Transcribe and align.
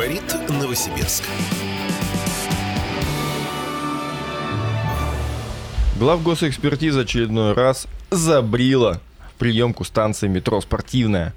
Говорит 0.00 0.34
Новосибирск. 0.48 1.24
Главгосэкспертиза 5.98 7.00
очередной 7.00 7.52
раз 7.52 7.86
забрила 8.10 9.02
приемку 9.38 9.84
станции 9.84 10.26
метро 10.26 10.58
«Спортивная». 10.62 11.34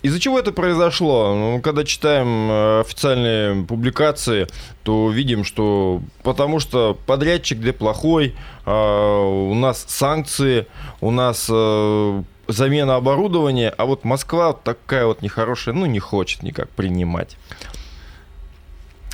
Из-за 0.00 0.20
чего 0.20 0.38
это 0.38 0.52
произошло? 0.52 1.34
Ну, 1.34 1.60
когда 1.60 1.84
читаем 1.84 2.50
э, 2.50 2.80
официальные 2.80 3.66
публикации, 3.66 4.46
то 4.84 5.10
видим, 5.10 5.44
что 5.44 6.00
потому 6.22 6.60
что 6.60 6.96
подрядчик 7.04 7.58
где 7.58 7.74
плохой, 7.74 8.34
э, 8.64 8.70
у 8.70 9.52
нас 9.52 9.84
санкции, 9.86 10.66
у 11.02 11.10
нас 11.10 11.46
э, 11.50 12.22
замена 12.46 12.96
оборудования, 12.96 13.68
а 13.68 13.84
вот 13.84 14.04
Москва 14.04 14.54
такая 14.54 15.04
вот 15.04 15.20
нехорошая, 15.20 15.74
ну 15.74 15.84
не 15.84 15.98
хочет 15.98 16.42
никак 16.42 16.70
принимать. 16.70 17.36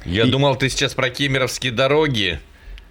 Я 0.04 0.24
И- 0.24 0.30
думал, 0.30 0.56
ты 0.56 0.68
сейчас 0.68 0.94
про 0.94 1.10
кемеровские 1.10 1.72
дороги. 1.72 2.40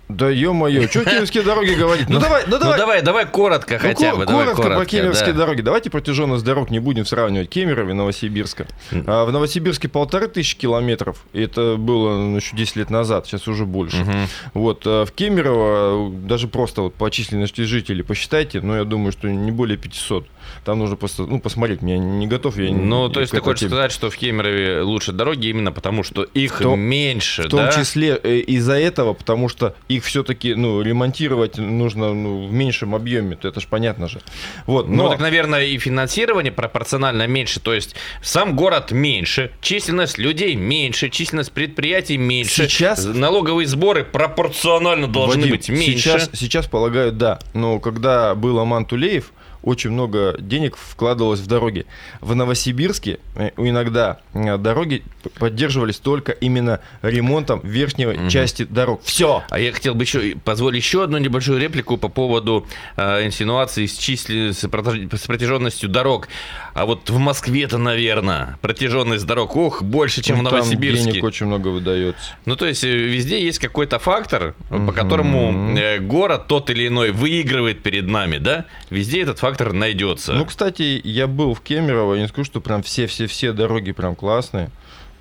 Да 0.09 0.29
ё-моё, 0.29 0.87
что 0.89 1.05
кемеровские 1.05 1.43
дороги 1.43 1.71
говорить? 1.75 2.05
Ну 2.09 2.19
давай, 2.19 2.43
ну 2.45 2.51
Ну 2.57 2.59
давай. 2.59 2.77
давай, 2.77 3.01
давай 3.01 3.25
коротко 3.25 3.75
Ну, 3.75 3.79
хотя 3.79 4.13
бы. 4.15 4.25
давай 4.25 4.47
коротко, 4.53 4.75
по 4.77 4.85
Кемеровской 4.85 5.31
да. 5.31 5.39
дороге. 5.39 5.63
Давайте 5.63 5.89
протяженность 5.89 6.43
дорог 6.43 6.69
не 6.69 6.79
будем 6.79 7.05
сравнивать 7.05 7.49
Кемерово 7.49 7.91
и 7.91 7.93
Новосибирска. 7.93 8.67
А, 9.07 9.25
в 9.25 9.31
Новосибирске 9.31 9.87
полторы 9.87 10.27
тысячи 10.27 10.57
километров. 10.57 11.23
Это 11.31 11.77
было 11.77 12.17
ну, 12.17 12.35
еще 12.35 12.55
10 12.55 12.75
лет 12.75 12.89
назад, 12.89 13.27
сейчас 13.27 13.47
уже 13.47 13.65
больше. 13.65 14.05
Вот, 14.53 14.81
а, 14.85 15.05
в 15.05 15.13
Кемерово, 15.13 16.09
э, 16.09 16.11
даже 16.27 16.47
просто 16.49 16.81
вот 16.81 16.95
по 16.95 17.09
численности 17.09 17.61
жителей 17.61 18.03
посчитайте, 18.03 18.59
но 18.59 18.75
я 18.75 18.83
думаю, 18.83 19.13
что 19.13 19.29
не 19.29 19.51
более 19.51 19.77
500. 19.77 20.27
Там 20.65 20.79
нужно 20.79 20.95
просто, 20.95 21.23
ну, 21.23 21.39
посмотреть, 21.39 21.79
я 21.81 21.97
не 21.97 22.27
готов. 22.27 22.57
Я 22.57 22.69
не- 22.69 22.75
Ну, 22.75 23.09
то 23.09 23.19
есть 23.19 23.31
ты 23.31 23.39
хочешь 23.41 23.61
теме. 23.61 23.69
сказать, 23.69 23.91
что 23.91 24.09
в 24.09 24.15
Кемерове 24.17 24.81
лучше 24.81 25.11
дороги 25.11 25.47
именно 25.47 25.71
потому, 25.71 26.03
что 26.03 26.23
их 26.23 26.59
том- 26.59 26.79
меньше, 26.79 27.43
В 27.43 27.49
том 27.49 27.59
да? 27.65 27.71
числе 27.71 28.19
э, 28.23 28.37
из-за 28.39 28.73
этого, 28.73 29.13
потому 29.13 29.49
что 29.49 29.75
их 29.87 30.03
все-таки 30.05 30.55
ну, 30.55 30.81
ремонтировать 30.81 31.57
нужно 31.57 32.13
ну, 32.13 32.47
в 32.47 32.53
меньшем 32.53 32.95
объеме, 32.95 33.37
это 33.41 33.59
же 33.59 33.67
понятно 33.69 34.07
же. 34.07 34.21
Вот, 34.65 34.87
Ну, 34.87 35.03
но... 35.03 35.09
так, 35.09 35.19
наверное, 35.19 35.65
и 35.65 35.77
финансирование 35.77 36.51
пропорционально 36.51 37.27
меньше. 37.27 37.59
То 37.59 37.73
есть 37.73 37.95
сам 38.21 38.55
город 38.55 38.91
меньше, 38.91 39.51
численность 39.61 40.17
людей 40.17 40.55
меньше, 40.55 41.09
численность 41.09 41.51
предприятий 41.51 42.17
меньше. 42.17 42.67
Сейчас- 42.67 43.05
Налоговые 43.05 43.67
сборы 43.67 44.03
пропорционально 44.03 45.07
должны 45.07 45.41
Вадим, 45.41 45.51
быть 45.51 45.69
меньше. 45.69 45.97
Сейчас, 45.99 46.29
сейчас, 46.33 46.67
полагаю, 46.67 47.11
да. 47.11 47.39
Но 47.53 47.79
когда 47.79 48.35
был 48.35 48.59
Аман 48.59 48.85
Тулеев, 48.85 49.31
очень 49.63 49.89
много 49.91 50.35
денег 50.39 50.77
вкладывалось 50.77 51.39
в 51.39 51.47
дороги. 51.47 51.85
В 52.21 52.35
Новосибирске 52.35 53.19
э, 53.35 53.49
иногда 53.57 54.19
э, 54.33 54.57
дороги 54.57 55.03
поддерживались 55.39 55.97
только 55.97 56.31
именно 56.33 56.79
ремонтом 57.01 57.61
верхней 57.63 58.05
Мгм. 58.05 58.29
части 58.29 58.63
дорог. 58.65 59.01
Все. 59.03 59.43
А 59.49 59.59
я 59.59 59.71
хотел 59.71 59.95
бы 59.95 60.03
еще 60.03 60.35
позволить 60.43 60.83
еще 60.83 61.03
одну 61.03 61.17
небольшую 61.17 61.59
реплику 61.59 61.97
по 61.97 62.09
поводу 62.09 62.67
э, 62.97 63.25
инсинуации 63.25 63.85
с, 63.85 63.97
числи- 63.97 64.51
с 64.51 64.63
протяж- 64.65 65.15
с 65.15 65.25
протяженностью 65.25 65.89
дорог. 65.89 66.27
А 66.73 66.85
вот 66.85 67.09
в 67.09 67.17
Москве-то, 67.17 67.77
наверное, 67.77 68.57
протяженность 68.61 69.25
дорог, 69.25 69.55
ох, 69.55 69.81
больше, 69.83 70.21
чем 70.21 70.39
в 70.39 70.43
Ну, 70.43 70.49
Там 70.49 70.59
Новосибирске. 70.59 71.11
денег 71.11 71.23
очень 71.23 71.45
много 71.45 71.69
выдается. 71.69 72.35
Ну, 72.45 72.55
то 72.57 72.65
есть 72.65 72.83
э, 72.83 72.87
везде 72.89 73.41
есть 73.43 73.59
какой-то 73.59 73.99
фактор, 73.99 74.55
по 74.69 74.75
Мгм. 74.75 74.91
которому 74.91 75.77
э, 75.77 75.99
город 75.99 76.47
тот 76.47 76.69
или 76.69 76.87
иной 76.87 77.11
выигрывает 77.11 77.81
перед 77.83 78.07
нами, 78.07 78.37
да? 78.39 78.65
Везде 78.89 79.21
этот 79.21 79.39
фактор 79.39 79.52
найдется. 79.73 80.33
Ну, 80.33 80.45
кстати, 80.45 81.01
я 81.03 81.27
был 81.27 81.53
в 81.53 81.61
Кемерово, 81.61 82.15
я 82.15 82.21
не 82.21 82.27
скажу, 82.27 82.45
что 82.45 82.61
прям 82.61 82.83
все-все-все 82.83 83.53
дороги 83.53 83.91
прям 83.91 84.15
классные. 84.15 84.69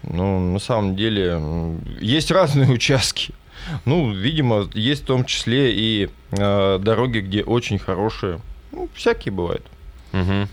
Ну, 0.02 0.52
на 0.52 0.58
самом 0.58 0.96
деле, 0.96 1.40
есть 2.00 2.30
разные 2.30 2.70
участки. 2.72 3.34
Ну, 3.84 4.12
видимо, 4.12 4.68
есть 4.74 5.02
в 5.02 5.06
том 5.06 5.24
числе 5.24 5.72
и 5.72 6.10
э, 6.32 6.78
дороги, 6.80 7.20
где 7.20 7.44
очень 7.44 7.78
хорошие. 7.78 8.40
Ну, 8.72 8.88
всякие 8.94 9.32
бывают. 9.32 9.64
Мгм. 10.12 10.48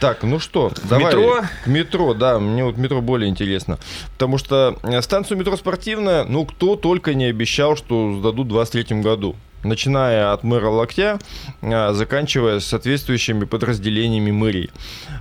Так, 0.00 0.22
ну 0.22 0.38
что, 0.38 0.72
давай 0.84 1.14
метро? 1.14 1.42
к 1.62 1.66
метро, 1.66 2.14
да, 2.14 2.38
мне 2.38 2.64
вот 2.64 2.78
метро 2.78 3.02
более 3.02 3.28
интересно. 3.28 3.78
Потому 4.14 4.38
что 4.38 4.78
э, 4.82 5.02
станцию 5.02 5.36
метро 5.36 5.56
спортивная, 5.58 6.24
ну, 6.24 6.46
кто 6.46 6.76
только 6.76 7.12
не 7.12 7.26
обещал, 7.26 7.76
что 7.76 8.16
сдадут 8.18 8.46
в 8.46 8.50
23 8.50 9.02
году. 9.02 9.36
Начиная 9.62 10.32
от 10.32 10.42
мэра 10.42 10.68
Локтя, 10.68 11.18
а, 11.62 11.92
заканчивая 11.92 12.60
соответствующими 12.60 13.44
подразделениями 13.44 14.30
мэрии. 14.30 14.70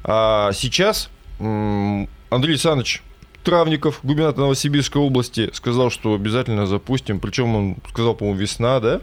А 0.03 0.51
сейчас 0.53 1.09
Андрей 1.39 2.07
Александрович 2.53 3.01
Травников, 3.43 3.99
губернатор 4.03 4.41
Новосибирской 4.41 5.01
области, 5.01 5.49
сказал, 5.53 5.89
что 5.89 6.13
обязательно 6.13 6.65
запустим. 6.65 7.19
Причем 7.19 7.55
он 7.55 7.77
сказал, 7.89 8.13
по-моему, 8.13 8.39
весна, 8.39 8.79
да? 8.79 9.01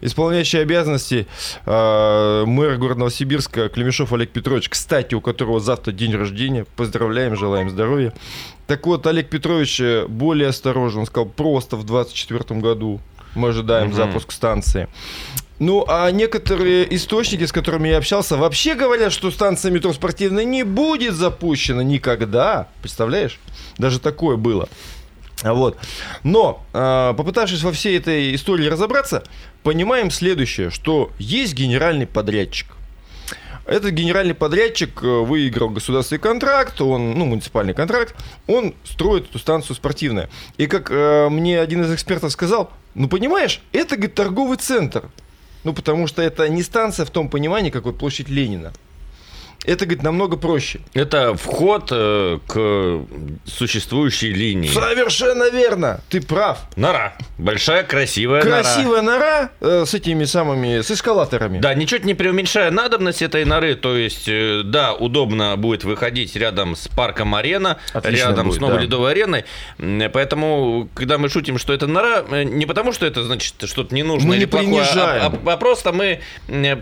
Исполняющий 0.00 0.58
обязанности 0.58 1.26
э, 1.64 2.44
мэра 2.46 2.76
города 2.76 3.00
Новосибирска 3.00 3.68
Клемешов 3.68 4.12
Олег 4.12 4.30
Петрович, 4.30 4.68
кстати, 4.68 5.14
у 5.14 5.20
которого 5.20 5.60
завтра 5.60 5.92
день 5.92 6.14
рождения. 6.14 6.66
Поздравляем, 6.76 7.36
желаем 7.36 7.70
здоровья. 7.70 8.12
Так 8.66 8.86
вот, 8.86 9.06
Олег 9.06 9.30
Петрович 9.30 9.80
э, 9.80 10.06
более 10.06 10.48
осторожен. 10.48 11.00
Он 11.00 11.06
сказал, 11.06 11.26
просто 11.26 11.76
в 11.76 11.84
2024 11.84 12.60
году 12.60 13.00
мы 13.38 13.48
ожидаем 13.50 13.88
Мгм. 13.88 13.96
запуск 13.96 14.32
станции. 14.32 14.88
Ну, 15.58 15.84
а 15.88 16.10
некоторые 16.10 16.94
источники, 16.94 17.44
с 17.44 17.50
которыми 17.52 17.88
я 17.88 17.98
общался, 17.98 18.36
вообще 18.36 18.74
говорят, 18.74 19.12
что 19.12 19.30
станция 19.30 19.72
метро 19.72 19.92
спортивная 19.92 20.44
не 20.44 20.62
будет 20.62 21.14
запущена 21.14 21.82
никогда. 21.82 22.68
Представляешь? 22.80 23.40
Даже 23.76 23.98
такое 23.98 24.36
было. 24.36 24.68
Вот. 25.42 25.76
Но, 26.22 26.64
а, 26.72 27.12
попытавшись 27.14 27.62
во 27.62 27.72
всей 27.72 27.96
этой 27.98 28.34
истории 28.34 28.66
разобраться, 28.66 29.24
понимаем 29.62 30.10
следующее, 30.10 30.70
что 30.70 31.10
есть 31.18 31.54
генеральный 31.54 32.06
подрядчик. 32.06 32.68
Этот 33.66 33.90
генеральный 33.90 34.32
подрядчик 34.32 35.02
э, 35.02 35.06
выиграл 35.06 35.68
государственный 35.68 36.18
контракт, 36.18 36.80
он, 36.80 37.12
ну, 37.12 37.26
муниципальный 37.26 37.74
контракт, 37.74 38.14
он 38.46 38.74
строит 38.82 39.28
эту 39.28 39.38
станцию 39.38 39.76
спортивную. 39.76 40.30
И 40.56 40.66
как 40.66 40.90
э, 40.90 41.28
мне 41.28 41.60
один 41.60 41.82
из 41.82 41.92
экспертов 41.92 42.32
сказал, 42.32 42.70
ну, 42.98 43.08
понимаешь, 43.08 43.60
это, 43.72 43.96
говорит, 43.96 44.14
торговый 44.14 44.58
центр. 44.58 45.08
Ну, 45.64 45.72
потому 45.72 46.06
что 46.06 46.20
это 46.22 46.48
не 46.48 46.62
станция 46.62 47.06
в 47.06 47.10
том 47.10 47.28
понимании, 47.28 47.70
как 47.70 47.84
вот 47.84 47.98
площадь 47.98 48.28
Ленина. 48.28 48.72
Это, 49.64 49.84
говорит, 49.86 50.02
намного 50.02 50.36
проще. 50.36 50.80
Это 50.94 51.34
вход 51.34 51.88
э, 51.90 52.38
к 52.46 53.04
существующей 53.44 54.32
линии. 54.32 54.68
Совершенно 54.68 55.50
верно, 55.50 56.00
ты 56.08 56.20
прав. 56.20 56.60
Нора. 56.76 57.14
Большая, 57.38 57.84
красивая 57.84 58.42
нора. 58.42 58.62
Красивая 58.62 59.02
нора 59.02 59.50
э, 59.60 59.84
с 59.86 59.94
этими 59.94 60.24
самыми, 60.24 60.80
с 60.80 60.90
эскалаторами. 60.90 61.60
Да, 61.60 61.72
ничуть 61.72 62.04
не 62.04 62.14
преуменьшая 62.14 62.72
надобность 62.72 63.22
этой 63.22 63.44
норы, 63.44 63.76
то 63.76 63.96
есть, 63.96 64.28
э, 64.28 64.62
да, 64.64 64.92
удобно 64.92 65.56
будет 65.56 65.84
выходить 65.84 66.34
рядом 66.34 66.74
с 66.74 66.88
парком 66.88 67.36
Арена, 67.36 67.78
Отлично 67.92 68.28
рядом 68.30 68.48
будет, 68.48 68.58
с 68.58 68.60
новой 68.60 68.74
да. 68.74 68.80
ледовой 68.82 69.12
ареной, 69.12 69.44
поэтому, 70.12 70.88
когда 70.94 71.16
мы 71.18 71.28
шутим, 71.28 71.58
что 71.58 71.72
это 71.72 71.86
нора, 71.86 72.24
э, 72.28 72.42
не 72.42 72.66
потому, 72.66 72.92
что 72.92 73.06
это 73.06 73.22
значит 73.22 73.54
что-то 73.64 73.94
не 73.94 74.02
нужно 74.02 74.30
Мы 74.30 74.34
или 74.34 74.40
не 74.40 74.46
плохое, 74.46 74.82
а- 74.82 74.84
принижаем. 74.84 75.40
а, 75.46 75.52
а 75.52 75.56
просто 75.56 75.92
мы 75.92 76.20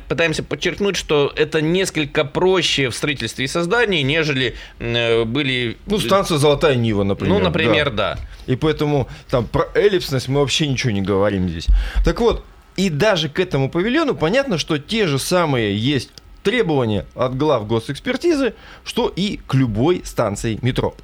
пытаемся 0.09 0.43
подчеркнуть, 0.43 0.97
что 0.97 1.33
это 1.37 1.61
несколько 1.61 2.25
проще 2.25 2.89
в 2.89 2.95
строительстве 2.95 3.45
и 3.45 3.49
создании, 3.49 4.01
нежели 4.01 4.55
э, 4.79 5.25
были... 5.25 5.77
Ну, 5.85 5.99
станция 5.99 6.39
Золотая 6.39 6.77
Нива, 6.77 7.03
например. 7.03 7.39
Ну, 7.39 7.45
например, 7.45 7.91
да. 7.91 8.15
да. 8.15 8.21
И 8.47 8.57
поэтому 8.57 9.09
там 9.29 9.47
про 9.47 9.69
эллипсность 9.75 10.29
мы 10.29 10.46
вообще 10.47 10.69
ничего 10.69 10.93
не 10.93 11.03
говорим 11.03 11.49
здесь. 11.49 11.67
Так 12.05 12.21
вот, 12.21 12.45
и 12.77 12.89
даже 12.89 13.29
к 13.29 13.41
этому 13.41 13.69
павильону 13.69 14.15
понятно, 14.15 14.59
что 14.59 14.79
те 14.79 15.09
же 15.09 15.19
самые 15.19 15.77
есть 15.77 16.11
требования 16.45 17.05
от 17.17 17.37
глав 17.37 17.67
госэкспертизы, 17.67 18.55
что 18.85 19.13
и 19.15 19.41
к 19.49 19.55
любой 19.55 20.03
станции 20.05 20.61
метро. 20.63 20.95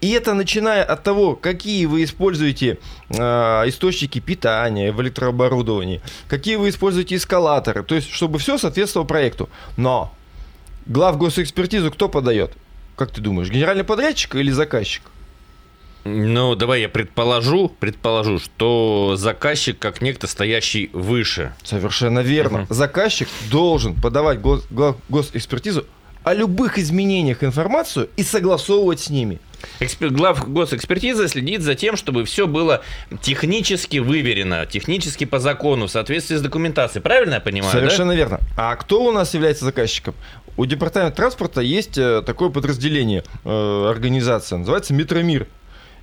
И 0.00 0.12
это 0.12 0.32
начиная 0.32 0.82
от 0.82 1.02
того, 1.02 1.36
какие 1.36 1.84
вы 1.84 2.04
используете 2.04 2.78
э, 3.10 3.18
источники 3.66 4.18
питания 4.18 4.92
в 4.92 5.02
электрооборудовании, 5.02 6.00
какие 6.26 6.56
вы 6.56 6.70
используете 6.70 7.16
эскалаторы, 7.16 7.82
то 7.82 7.94
есть 7.94 8.10
чтобы 8.10 8.38
все 8.38 8.56
соответствовало 8.56 9.06
проекту. 9.06 9.50
Но 9.76 10.10
глав 10.86 11.18
госэкспертизу 11.18 11.90
кто 11.90 12.08
подает? 12.08 12.52
Как 12.96 13.10
ты 13.10 13.20
думаешь, 13.20 13.50
генеральный 13.50 13.84
подрядчик 13.84 14.36
или 14.36 14.50
заказчик? 14.50 15.02
Ну, 16.04 16.54
давай 16.54 16.80
я 16.82 16.88
предположу, 16.88 17.68
предположу, 17.68 18.38
что 18.38 19.14
заказчик 19.16 19.78
как 19.78 20.00
некто 20.00 20.26
стоящий 20.26 20.90
выше. 20.92 21.52
Совершенно 21.62 22.20
верно. 22.20 22.58
Мгм. 22.60 22.66
Заказчик 22.70 23.28
должен 23.50 23.94
подавать 23.94 24.38
гос- 24.38 24.64
гла- 24.70 24.96
госэкспертизу 25.08 25.86
о 26.24 26.34
любых 26.34 26.78
изменениях 26.78 27.42
информацию 27.44 28.08
и 28.16 28.22
согласовывать 28.22 29.00
с 29.00 29.10
ними. 29.10 29.40
Экспер- 29.78 30.08
Глав 30.10 30.48
госэкспертизы 30.50 31.28
следит 31.28 31.60
за 31.62 31.74
тем, 31.74 31.96
чтобы 31.96 32.24
все 32.24 32.46
было 32.46 32.82
технически 33.20 33.98
выверено, 33.98 34.64
технически 34.66 35.24
по 35.24 35.38
закону, 35.38 35.86
в 35.86 35.90
соответствии 35.90 36.36
с 36.36 36.40
документацией. 36.42 37.02
Правильно 37.02 37.34
я 37.34 37.40
понимаю? 37.40 37.72
Совершенно 37.72 38.12
верно. 38.12 38.40
А 38.56 38.74
кто 38.76 39.02
у 39.04 39.12
нас 39.12 39.34
является 39.34 39.64
заказчиком? 39.66 40.14
У 40.56 40.66
департамента 40.66 41.16
транспорта 41.16 41.60
есть 41.60 41.96
э, 41.96 42.22
такое 42.24 42.48
подразделение, 42.50 43.22
э, 43.44 43.86
организация, 43.88 44.58
называется 44.58 44.92
Метромир. 44.94 45.46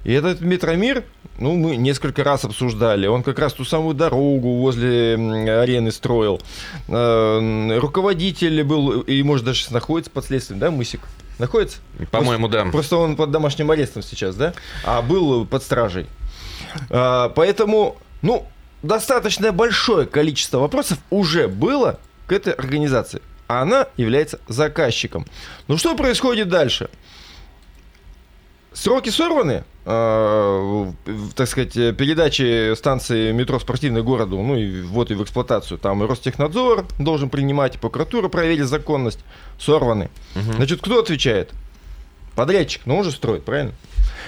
И 0.08 0.14
этот 0.14 0.40
метромир, 0.40 1.04
ну, 1.38 1.58
мы 1.58 1.76
несколько 1.76 2.24
раз 2.24 2.46
обсуждали. 2.46 3.08
Он 3.08 3.24
как 3.24 3.40
раз 3.40 3.52
ту 3.52 3.66
самую 3.66 3.94
дорогу 3.94 4.54
возле 4.54 5.16
арены 5.16 5.92
строил. 5.92 6.42
Э, 6.88 7.78
руководитель 7.78 8.64
был, 8.64 9.02
и, 9.02 9.22
может, 9.24 9.46
даже 9.46 9.66
находится 9.74 10.10
под 10.10 10.24
следствием, 10.24 10.62
да, 10.62 10.72
Мысик? 10.72 11.02
Находится? 11.40 11.80
По-моему, 12.10 12.48
да. 12.48 12.64
Просто 12.68 12.96
он 12.96 13.18
под 13.18 13.32
домашним 13.32 13.70
арестом 13.70 14.02
сейчас, 14.02 14.38
да? 14.38 14.54
А 14.86 15.02
был 15.02 15.46
под 15.46 15.62
стражей. 15.62 16.08
А, 16.90 17.28
поэтому, 17.28 17.98
ну, 18.22 18.48
достаточно 18.84 19.52
большое 19.52 20.08
количество 20.08 20.60
вопросов 20.60 21.00
уже 21.10 21.50
было 21.50 22.00
к 22.28 22.32
этой 22.32 22.54
организации. 22.54 23.22
А 23.50 23.64
она 23.64 23.88
является 23.98 24.40
заказчиком. 24.48 25.26
Ну 25.68 25.78
что 25.78 25.96
происходит 25.96 26.48
дальше? 26.48 26.90
Сроки 28.72 29.10
сорваны, 29.10 29.66
э, 29.88 30.92
так 31.36 31.48
сказать, 31.48 31.74
передачи 31.74 32.76
станции 32.76 33.32
метро 33.32 33.60
спортивной 33.60 34.04
городу, 34.04 34.42
ну 34.42 34.56
и 34.56 34.82
вот 34.82 35.12
и 35.12 35.16
в 35.16 35.24
эксплуатацию. 35.24 35.78
Там 35.78 36.04
и 36.04 36.08
Ростехнадзор 36.08 36.86
должен 37.00 37.30
принимать, 37.30 37.76
и 37.76 37.78
прокуратура 37.78 38.28
проверить 38.28 38.66
законность. 38.66 39.20
Сорваны. 39.58 40.10
Угу. 40.36 40.54
Значит, 40.58 40.82
кто 40.82 41.00
отвечает? 41.00 41.52
Подрядчик, 42.36 42.86
но 42.86 42.98
он 42.98 43.04
же 43.04 43.12
строит, 43.12 43.46
правильно? 43.46 43.74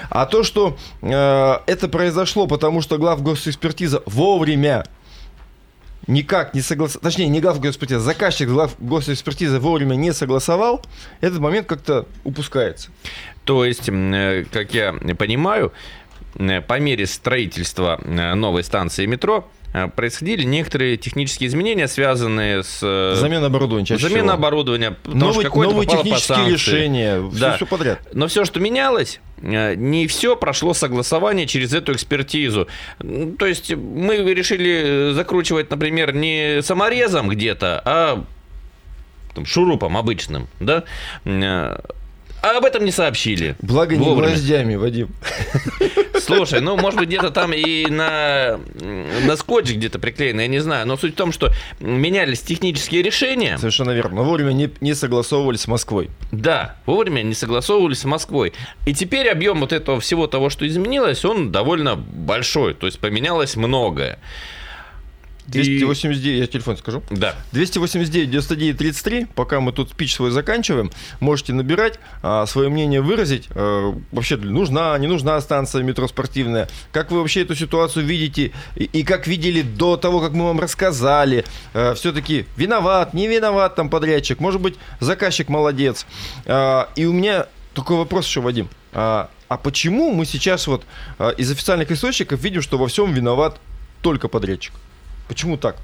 А 0.09 0.25
то, 0.25 0.43
что 0.43 0.77
э, 1.01 1.57
это 1.67 1.87
произошло, 1.89 2.47
потому 2.47 2.81
что 2.81 2.97
глав 2.97 3.21
госэкспертиза 3.21 4.01
вовремя 4.05 4.85
никак 6.09 6.53
не 6.53 6.61
согласовал, 6.61 7.01
точнее, 7.03 7.27
не 7.27 7.39
глав 7.39 7.59
госэкспертиза, 7.59 7.99
заказчик 7.99 8.49
глав 8.49 8.75
госэкспертизы 8.79 9.59
вовремя 9.59 9.95
не 9.95 10.11
согласовал, 10.11 10.83
этот 11.21 11.39
момент 11.39 11.67
как-то 11.67 12.05
упускается. 12.23 12.89
То 13.45 13.63
есть, 13.63 13.87
э, 13.87 14.45
как 14.51 14.73
я 14.73 14.93
понимаю, 15.17 15.71
э, 16.35 16.61
по 16.61 16.79
мере 16.79 17.05
строительства 17.05 17.99
э, 18.03 18.33
новой 18.33 18.63
станции 18.63 19.05
метро 19.05 19.47
происходили 19.95 20.43
некоторые 20.43 20.97
технические 20.97 21.47
изменения, 21.47 21.87
связанные 21.87 22.63
с... 22.63 22.79
Замена 23.15 23.47
оборудования 23.47 23.85
чаще 23.85 24.01
Замена 24.01 24.33
всего. 24.33 24.33
оборудования. 24.33 24.97
Новые, 25.05 25.49
новые 25.49 25.87
технические 25.87 26.45
по 26.45 26.49
решения. 26.49 27.21
Да. 27.33 27.49
Все, 27.49 27.57
все 27.57 27.65
подряд. 27.65 27.99
Но 28.13 28.27
все, 28.27 28.45
что 28.45 28.59
менялось, 28.59 29.19
не 29.41 30.07
все 30.07 30.35
прошло 30.35 30.73
согласование 30.73 31.47
через 31.47 31.73
эту 31.73 31.93
экспертизу. 31.93 32.67
То 32.97 33.45
есть 33.45 33.71
мы 33.73 34.17
решили 34.33 35.11
закручивать, 35.13 35.69
например, 35.69 36.13
не 36.13 36.61
саморезом 36.61 37.29
где-то, 37.29 37.81
а 37.85 38.23
там, 39.35 39.45
шурупом 39.45 39.95
обычным, 39.97 40.47
да, 40.59 40.83
а 42.41 42.57
об 42.57 42.65
этом 42.65 42.85
не 42.85 42.91
сообщили. 42.91 43.55
Благо 43.61 43.95
не 43.95 44.03
вовремя. 44.03 44.29
гвоздями, 44.29 44.75
Вадим. 44.75 45.09
Слушай, 46.19 46.61
ну, 46.61 46.77
может 46.77 46.99
быть, 46.99 47.09
где-то 47.09 47.31
там 47.31 47.53
и 47.53 47.87
на, 47.87 48.59
на 49.25 49.35
скотч 49.35 49.71
где-то 49.71 49.99
приклеено, 49.99 50.41
я 50.41 50.47
не 50.47 50.59
знаю. 50.59 50.87
Но 50.87 50.97
суть 50.97 51.13
в 51.13 51.17
том, 51.17 51.31
что 51.31 51.51
менялись 51.79 52.41
технические 52.41 53.01
решения. 53.01 53.57
Совершенно 53.57 53.91
верно. 53.91 54.17
Но 54.17 54.23
вовремя 54.23 54.53
не, 54.53 54.69
не 54.81 54.93
согласовывались 54.93 55.61
с 55.61 55.67
Москвой. 55.67 56.09
Да, 56.31 56.75
вовремя 56.85 57.21
не 57.21 57.33
согласовывались 57.33 57.99
с 57.99 58.05
Москвой. 58.05 58.53
И 58.85 58.93
теперь 58.93 59.29
объем 59.29 59.59
вот 59.59 59.73
этого 59.73 59.99
всего 59.99 60.27
того, 60.27 60.49
что 60.49 60.67
изменилось, 60.67 61.25
он 61.25 61.51
довольно 61.51 61.95
большой. 61.95 62.73
То 62.73 62.85
есть 62.85 62.99
поменялось 62.99 63.55
многое. 63.55 64.19
289, 65.49 66.25
и... 66.25 66.37
я 66.39 66.47
телефон 66.47 66.77
скажу. 66.77 67.03
Да. 67.09 67.35
289 67.51 68.29
99 68.29 68.77
33, 68.77 69.27
пока 69.35 69.59
мы 69.59 69.71
тут 69.71 69.91
спич 69.91 70.15
свой 70.15 70.31
заканчиваем, 70.31 70.91
можете 71.19 71.53
набирать, 71.53 71.99
а, 72.21 72.45
свое 72.45 72.69
мнение 72.69 73.01
выразить. 73.01 73.47
А, 73.51 73.95
вообще, 74.11 74.37
нужна, 74.37 74.97
не 74.97 75.07
нужна 75.07 75.39
станция 75.41 75.83
метро 75.83 76.07
спортивная. 76.07 76.69
Как 76.91 77.11
вы 77.11 77.19
вообще 77.19 77.41
эту 77.41 77.55
ситуацию 77.55 78.05
видите? 78.05 78.51
И, 78.75 78.83
и 78.85 79.03
как 79.03 79.27
видели 79.27 79.61
до 79.61 79.97
того, 79.97 80.21
как 80.21 80.31
мы 80.33 80.45
вам 80.45 80.59
рассказали? 80.59 81.45
А, 81.73 81.93
все-таки 81.95 82.45
виноват, 82.57 83.13
не 83.13 83.27
виноват 83.27 83.75
там 83.75 83.89
подрядчик, 83.89 84.39
может 84.39 84.61
быть, 84.61 84.75
заказчик 84.99 85.49
молодец. 85.49 86.05
А, 86.45 86.89
и 86.95 87.05
у 87.05 87.13
меня 87.13 87.47
такой 87.73 87.97
вопрос 87.97 88.25
еще, 88.27 88.41
Вадим. 88.41 88.69
А, 88.91 89.29
а 89.47 89.57
почему 89.57 90.11
мы 90.11 90.25
сейчас 90.25 90.67
вот 90.67 90.85
а, 91.17 91.29
из 91.31 91.51
официальных 91.51 91.91
источников 91.91 92.41
видим, 92.41 92.61
что 92.61 92.77
во 92.77 92.87
всем 92.87 93.13
виноват 93.13 93.59
только 94.01 94.27
подрядчик? 94.27 94.73
Почему 95.29 95.57
так? 95.57 95.77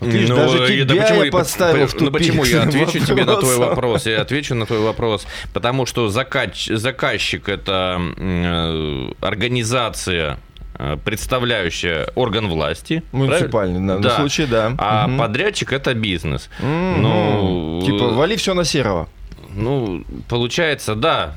Вот, 0.00 0.10
видишь, 0.12 0.28
ну, 0.28 0.36
даже 0.36 0.66
тебя 0.68 0.84
да 0.84 1.02
почему, 1.02 1.22
я 1.24 1.32
поставил 1.32 1.86
в 1.86 1.92
тупик 1.92 2.04
Ну 2.06 2.10
почему 2.12 2.44
я 2.44 2.62
отвечу 2.62 2.86
вопросом. 2.86 3.06
тебе 3.14 3.24
на 3.24 3.36
твой 3.36 3.56
вопрос? 3.56 4.06
Я 4.06 4.22
отвечу 4.22 4.54
на 4.54 4.64
твой 4.66 4.78
вопрос. 4.80 5.26
Потому 5.52 5.86
что 5.86 6.08
заказ, 6.08 6.66
заказчик 6.66 7.48
это 7.48 8.00
э, 8.16 9.12
организация 9.20 10.38
э, 10.74 10.96
представляющая 11.04 12.08
орган 12.14 12.48
власти. 12.48 13.02
Муниципальный, 13.12 13.86
да, 13.86 13.98
да. 13.98 14.16
случае, 14.16 14.46
да. 14.46 14.74
А 14.78 15.06
угу. 15.06 15.18
подрядчик 15.18 15.72
это 15.72 15.92
бизнес. 15.92 16.48
Угу. 16.60 16.66
Ну, 16.68 17.82
типа, 17.84 18.08
вали 18.08 18.36
все 18.36 18.54
на 18.54 18.64
серого. 18.64 19.08
Ну, 19.50 20.04
получается, 20.28 20.94
да. 20.94 21.34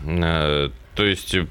То 0.95 1.05
есть, 1.05 1.33
э, 1.33 1.45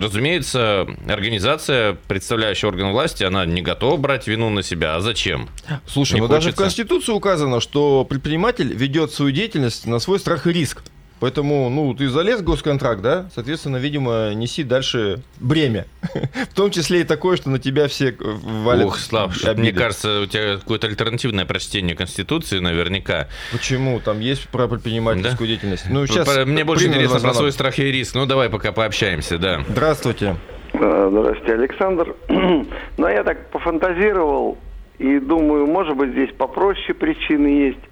разумеется, 0.00 0.86
организация, 1.08 1.96
представляющая 2.06 2.68
орган 2.68 2.92
власти, 2.92 3.24
она 3.24 3.44
не 3.44 3.62
готова 3.62 3.96
брать 3.96 4.28
вину 4.28 4.48
на 4.48 4.62
себя. 4.62 4.94
А 4.94 5.00
зачем? 5.00 5.48
Слушай, 5.86 6.20
но 6.20 6.26
ну 6.26 6.32
даже 6.32 6.52
в 6.52 6.54
Конституции 6.54 7.12
указано, 7.12 7.60
что 7.60 8.04
предприниматель 8.04 8.72
ведет 8.72 9.12
свою 9.12 9.32
деятельность 9.32 9.86
на 9.86 9.98
свой 9.98 10.20
страх 10.20 10.46
и 10.46 10.52
риск. 10.52 10.82
Поэтому, 11.22 11.70
ну, 11.70 11.94
ты 11.94 12.08
залез 12.08 12.40
в 12.40 12.44
госконтракт, 12.44 13.00
да? 13.00 13.26
Соответственно, 13.32 13.76
видимо, 13.76 14.34
неси 14.34 14.64
дальше 14.64 15.22
бремя. 15.38 15.86
в 16.50 16.52
том 16.52 16.72
числе 16.72 17.02
и 17.02 17.04
такое, 17.04 17.36
что 17.36 17.48
на 17.48 17.60
тебя 17.60 17.86
все 17.86 18.12
валят 18.18 18.86
Ох, 18.86 18.98
Слав, 18.98 19.32
мне 19.56 19.70
кажется, 19.70 20.22
у 20.22 20.26
тебя 20.26 20.56
какое-то 20.56 20.88
альтернативное 20.88 21.44
прочтение 21.44 21.94
Конституции 21.94 22.58
наверняка. 22.58 23.28
Почему? 23.52 24.00
Там 24.00 24.18
есть 24.18 24.48
про 24.48 24.66
предпринимательскую 24.66 25.46
да? 25.46 25.46
деятельность. 25.46 25.84
Ну, 25.88 26.04
сейчас 26.08 26.44
мне 26.44 26.64
больше 26.64 26.88
интересно 26.88 27.20
про 27.20 27.34
свой 27.34 27.52
страх 27.52 27.78
и 27.78 27.84
риск. 27.84 28.16
Ну, 28.16 28.26
давай 28.26 28.50
пока 28.50 28.72
пообщаемся, 28.72 29.38
да. 29.38 29.60
Здравствуйте. 29.68 30.34
Здравствуйте, 30.74 31.52
Александр. 31.52 32.16
ну, 32.28 33.06
я 33.06 33.22
так 33.22 33.48
пофантазировал 33.52 34.58
и 34.98 35.20
думаю, 35.20 35.68
может 35.68 35.96
быть, 35.96 36.10
здесь 36.10 36.30
попроще 36.36 36.94
причины 36.94 37.46
есть. 37.46 37.84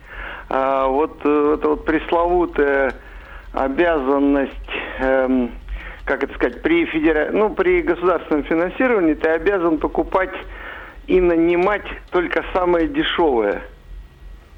А 0.48 0.88
вот 0.88 1.20
э, 1.22 1.54
это 1.56 1.68
вот 1.68 1.84
пресловутая 1.84 2.96
обязанность, 3.52 4.52
эм, 4.98 5.50
как 6.04 6.22
это 6.24 6.34
сказать, 6.34 6.62
при 6.62 6.86
федера... 6.86 7.30
ну, 7.32 7.50
при 7.50 7.82
государственном 7.82 8.44
финансировании 8.44 9.14
ты 9.14 9.28
обязан 9.28 9.78
покупать 9.78 10.34
и 11.06 11.20
нанимать 11.20 11.84
только 12.10 12.44
самое 12.52 12.86
дешевое. 12.88 13.62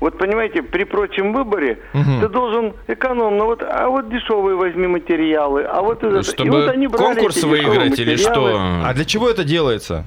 Вот 0.03 0.19
понимаете, 0.19 0.63
при 0.63 0.83
прочем 0.83 1.33
выборе 1.33 1.79
угу. 1.95 2.21
ты 2.21 2.29
должен 2.29 2.73
экономно, 2.89 3.45
вот, 3.45 3.63
а 3.63 3.89
вот 3.89 4.11
дешевые 4.11 4.57
возьми 4.57 4.89
материалы, 4.89 5.63
а 5.63 5.81
вот 5.81 6.03
это. 6.03 6.25
Чтобы 6.25 6.49
и 6.49 6.51
вот 6.51 6.69
они 6.71 6.89
конкурс 6.89 7.45
выиграть 7.45 7.97
или 8.01 8.17
что? 8.17 8.59
А 8.85 8.93
для 8.95 9.05
чего 9.05 9.31
это 9.31 9.45
делается? 9.45 10.05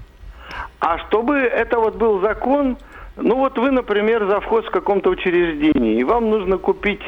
А 0.82 0.98
чтобы 1.00 1.38
это 1.38 1.80
вот 1.80 1.96
был 1.96 2.20
закон, 2.20 2.77
ну 3.15 3.38
вот 3.38 3.58
вы, 3.58 3.72
например, 3.72 4.27
завхоз 4.27 4.65
в 4.65 4.70
каком-то 4.70 5.10
учреждении, 5.10 5.98
и 5.98 6.04
вам 6.04 6.30
нужно 6.30 6.58
купить 6.58 7.01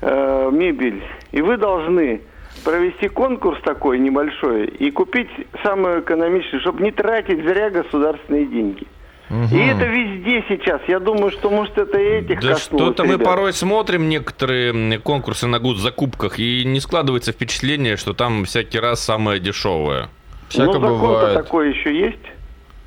э, 0.00 0.50
мебель, 0.50 1.02
и 1.32 1.40
вы 1.40 1.56
должны 1.56 2.20
провести 2.64 3.08
конкурс 3.08 3.60
такой 3.62 3.98
небольшой 3.98 4.66
и 4.66 4.90
купить 4.90 5.30
самую 5.62 6.00
экономичную, 6.00 6.60
чтобы 6.60 6.82
не 6.82 6.90
тратить 6.90 7.42
зря 7.44 7.70
государственные 7.70 8.46
деньги. 8.46 8.86
Угу. 9.30 9.54
И 9.54 9.58
это 9.58 9.84
везде 9.84 10.44
сейчас. 10.48 10.80
Я 10.88 10.98
думаю, 10.98 11.30
что 11.30 11.50
может 11.50 11.78
это 11.78 11.96
и 11.98 12.20
этих 12.20 12.40
Да 12.40 12.56
что-то 12.56 13.04
мы 13.04 13.16
порой 13.16 13.52
смотрим 13.52 14.08
некоторые 14.08 14.98
конкурсы 14.98 15.46
на 15.46 15.60
закупках 15.76 16.40
и 16.40 16.64
не 16.64 16.80
складывается 16.80 17.30
впечатление, 17.30 17.96
что 17.96 18.12
там 18.12 18.44
всякий 18.44 18.80
раз 18.80 19.04
самое 19.04 19.38
дешевое. 19.38 20.08
Всяко 20.48 20.78
ну, 20.78 20.80
закон-то 20.80 21.34
такой 21.34 21.70
еще 21.70 21.96
есть 21.96 22.18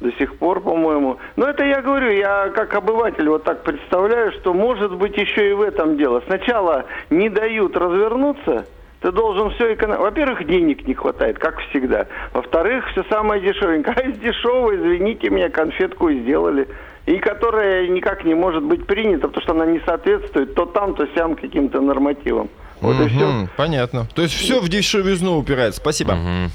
до 0.03 0.11
сих 0.11 0.35
пор, 0.35 0.61
по-моему. 0.61 1.17
Но 1.35 1.47
это 1.47 1.63
я 1.63 1.81
говорю, 1.81 2.11
я 2.11 2.49
как 2.49 2.75
обыватель 2.75 3.27
вот 3.29 3.43
так 3.43 3.63
представляю, 3.63 4.31
что 4.33 4.53
может 4.53 4.93
быть 4.93 5.17
еще 5.17 5.49
и 5.49 5.53
в 5.53 5.61
этом 5.61 5.97
дело. 5.97 6.21
Сначала 6.27 6.85
не 7.09 7.29
дают 7.29 7.75
развернуться, 7.75 8.67
ты 9.01 9.11
должен 9.11 9.51
все 9.51 9.73
экономить. 9.73 10.01
Во-первых, 10.01 10.45
денег 10.45 10.87
не 10.87 10.93
хватает, 10.93 11.39
как 11.39 11.59
всегда. 11.69 12.07
Во-вторых, 12.33 12.85
все 12.91 13.03
самое 13.09 13.41
дешевенькое. 13.41 13.95
А 14.03 14.07
из 14.07 14.17
дешевого, 14.19 14.75
извините 14.75 15.29
меня, 15.29 15.49
конфетку 15.49 16.11
сделали. 16.11 16.67
И 17.05 17.17
которая 17.17 17.87
никак 17.87 18.23
не 18.23 18.33
может 18.33 18.63
быть 18.63 18.85
принята, 18.85 19.27
потому 19.27 19.43
что 19.43 19.51
она 19.51 19.65
не 19.65 19.79
соответствует 19.85 20.55
то 20.55 20.65
там, 20.65 20.95
то 20.95 21.05
сям 21.15 21.35
каким-то 21.35 21.81
нормативам. 21.81 22.49
Вот 22.79 22.95
угу, 22.95 23.03
и 23.03 23.07
все. 23.09 23.47
Понятно. 23.57 24.07
То 24.15 24.21
есть 24.21 24.33
все 24.35 24.61
в 24.61 24.69
дешевизну 24.69 25.37
упирается. 25.37 25.81
Спасибо. 25.81 26.11
Угу. 26.11 26.51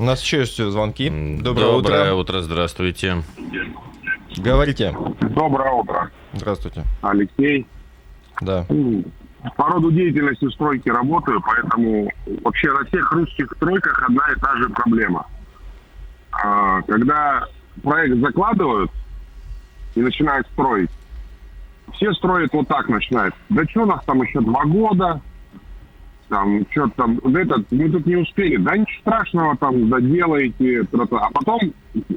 У 0.00 0.02
нас 0.02 0.22
еще 0.22 0.38
есть 0.38 0.56
звонки. 0.56 1.10
Доброе, 1.10 1.72
Доброе 1.72 2.12
утро. 2.14 2.14
утро, 2.14 2.40
здравствуйте. 2.40 3.22
Говорите. 4.34 4.96
Доброе 5.20 5.72
утро. 5.72 6.10
Здравствуйте. 6.32 6.84
Алексей. 7.02 7.66
Да. 8.40 8.64
по 9.58 9.68
роду 9.68 9.90
деятельности 9.90 10.48
стройки 10.54 10.88
работаю, 10.88 11.42
поэтому 11.42 12.10
вообще 12.42 12.72
на 12.72 12.86
всех 12.86 13.12
русских 13.12 13.52
стройках 13.56 14.02
одна 14.08 14.24
и 14.34 14.40
та 14.40 14.56
же 14.56 14.70
проблема. 14.70 15.26
А, 16.32 16.80
когда 16.80 17.44
проект 17.82 18.16
закладывают 18.20 18.90
и 19.96 20.00
начинают 20.00 20.46
строить, 20.54 20.90
все 21.92 22.10
строят 22.14 22.54
вот 22.54 22.66
так 22.68 22.88
начинают. 22.88 23.34
Да 23.50 23.64
что 23.68 23.82
у 23.82 23.86
нас 23.86 24.02
там 24.06 24.22
еще 24.22 24.40
два 24.40 24.64
года, 24.64 25.20
там, 26.30 26.64
что 26.70 26.88
там, 26.96 27.18
этот, 27.18 27.70
мы 27.70 27.90
тут 27.90 28.06
не 28.06 28.16
успели, 28.16 28.56
да 28.56 28.76
ничего 28.76 29.00
страшного, 29.00 29.56
там, 29.56 29.90
доделаете, 29.90 30.82
а 30.92 31.30
потом, 31.32 31.60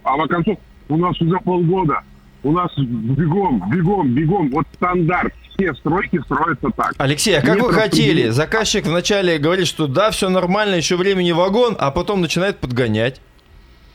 а 0.03 0.15
в 0.15 0.27
концу, 0.27 0.57
у 0.87 0.97
нас 0.97 1.19
уже 1.19 1.37
полгода, 1.39 2.01
у 2.43 2.51
нас 2.51 2.71
бегом, 2.77 3.69
бегом, 3.69 4.09
бегом, 4.13 4.49
вот 4.51 4.65
стандарт, 4.75 5.33
все 5.55 5.73
стройки 5.73 6.19
строятся 6.25 6.69
так. 6.75 6.93
Алексей, 6.97 7.37
а 7.37 7.41
как 7.41 7.55
Нет 7.55 7.63
вы 7.63 7.73
хотели? 7.73 8.29
Заказчик 8.29 8.85
вначале 8.85 9.37
говорит, 9.37 9.67
что 9.67 9.87
да, 9.87 10.11
все 10.11 10.29
нормально, 10.29 10.75
еще 10.75 10.95
времени 10.95 11.31
вагон, 11.31 11.75
а 11.79 11.91
потом 11.91 12.21
начинает 12.21 12.59
подгонять. 12.59 13.19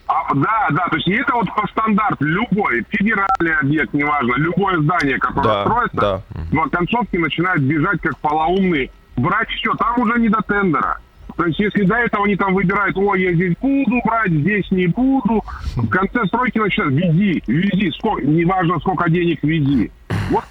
А, 0.06 0.34
да, 0.34 0.68
да, 0.70 0.88
то 0.88 0.96
есть 0.96 1.08
это 1.08 1.34
вот 1.34 1.54
по 1.54 1.66
стандарту 1.68 2.25
любой 2.25 2.82
федеральный 2.88 3.54
объект, 3.60 3.92
неважно, 3.92 4.34
любое 4.37 4.80
здание, 4.80 5.18
которое 5.18 5.48
да, 5.48 5.64
строится, 5.64 5.96
да. 6.00 6.22
в 6.50 6.60
оконцовке 6.60 7.18
начинает 7.18 7.60
бежать 7.60 8.00
как 8.00 8.16
полоумный, 8.18 8.90
брать 9.18 9.48
все, 9.50 9.75
там 9.75 10.00
уже 10.00 10.18
не 10.18 10.28
до 10.28 10.40
тендера. 10.42 10.98
То 11.37 11.46
есть, 11.46 11.60
если 11.60 11.84
до 11.84 11.94
этого 11.94 12.25
они 12.25 12.34
там 12.37 12.54
выбирают, 12.54 12.96
ой, 12.96 13.22
я 13.22 13.32
здесь 13.32 13.54
буду 13.60 14.00
брать, 14.04 14.32
здесь 14.32 14.68
не 14.70 14.88
буду, 14.88 15.44
в 15.76 15.88
конце 15.88 16.25
стройки 16.26 16.58
начинают, 16.58 16.94
вези, 16.94 17.42
вези, 17.46 17.92
сколько, 17.92 18.26
неважно, 18.26 18.78
сколько 18.80 19.08
денег 19.08 19.42
вези. 19.42 19.90
Вот 20.30 20.44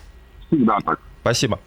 всегда 0.47 0.79
так. 0.86 1.00
Спасибо. 1.27 1.59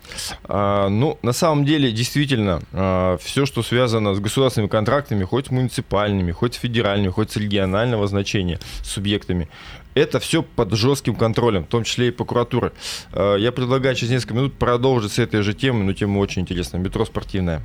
А, 0.44 0.88
ну, 0.88 1.18
на 1.22 1.32
самом 1.32 1.66
деле, 1.66 1.92
действительно, 1.92 2.62
а, 2.72 3.18
все, 3.18 3.44
что 3.44 3.62
связано 3.62 4.14
с 4.14 4.20
государственными 4.20 4.70
контрактами, 4.70 5.22
хоть 5.24 5.50
муниципальными, 5.50 6.32
хоть 6.32 6.54
федеральными, 6.54 7.10
хоть 7.10 7.32
с 7.32 7.36
регионального 7.36 8.06
значения 8.06 8.58
субъектами, 8.82 9.50
это 9.94 10.20
все 10.20 10.42
под 10.42 10.72
жестким 10.74 11.14
контролем, 11.16 11.64
в 11.64 11.68
том 11.68 11.84
числе 11.84 12.08
и 12.08 12.10
прокуратуры. 12.10 12.72
А, 13.12 13.36
я 13.36 13.52
предлагаю 13.52 13.94
через 13.94 14.12
несколько 14.12 14.34
минут 14.34 14.54
продолжить 14.54 15.12
с 15.12 15.18
этой 15.18 15.42
же 15.42 15.54
темой, 15.54 15.84
но 15.84 15.92
тема 15.92 16.18
очень 16.18 16.42
интересная. 16.42 16.80
Метро 16.80 17.04
спортивное. 17.04 17.62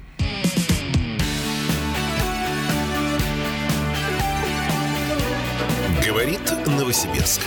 Говорит 6.06 6.42
Новосибирск. 6.68 7.42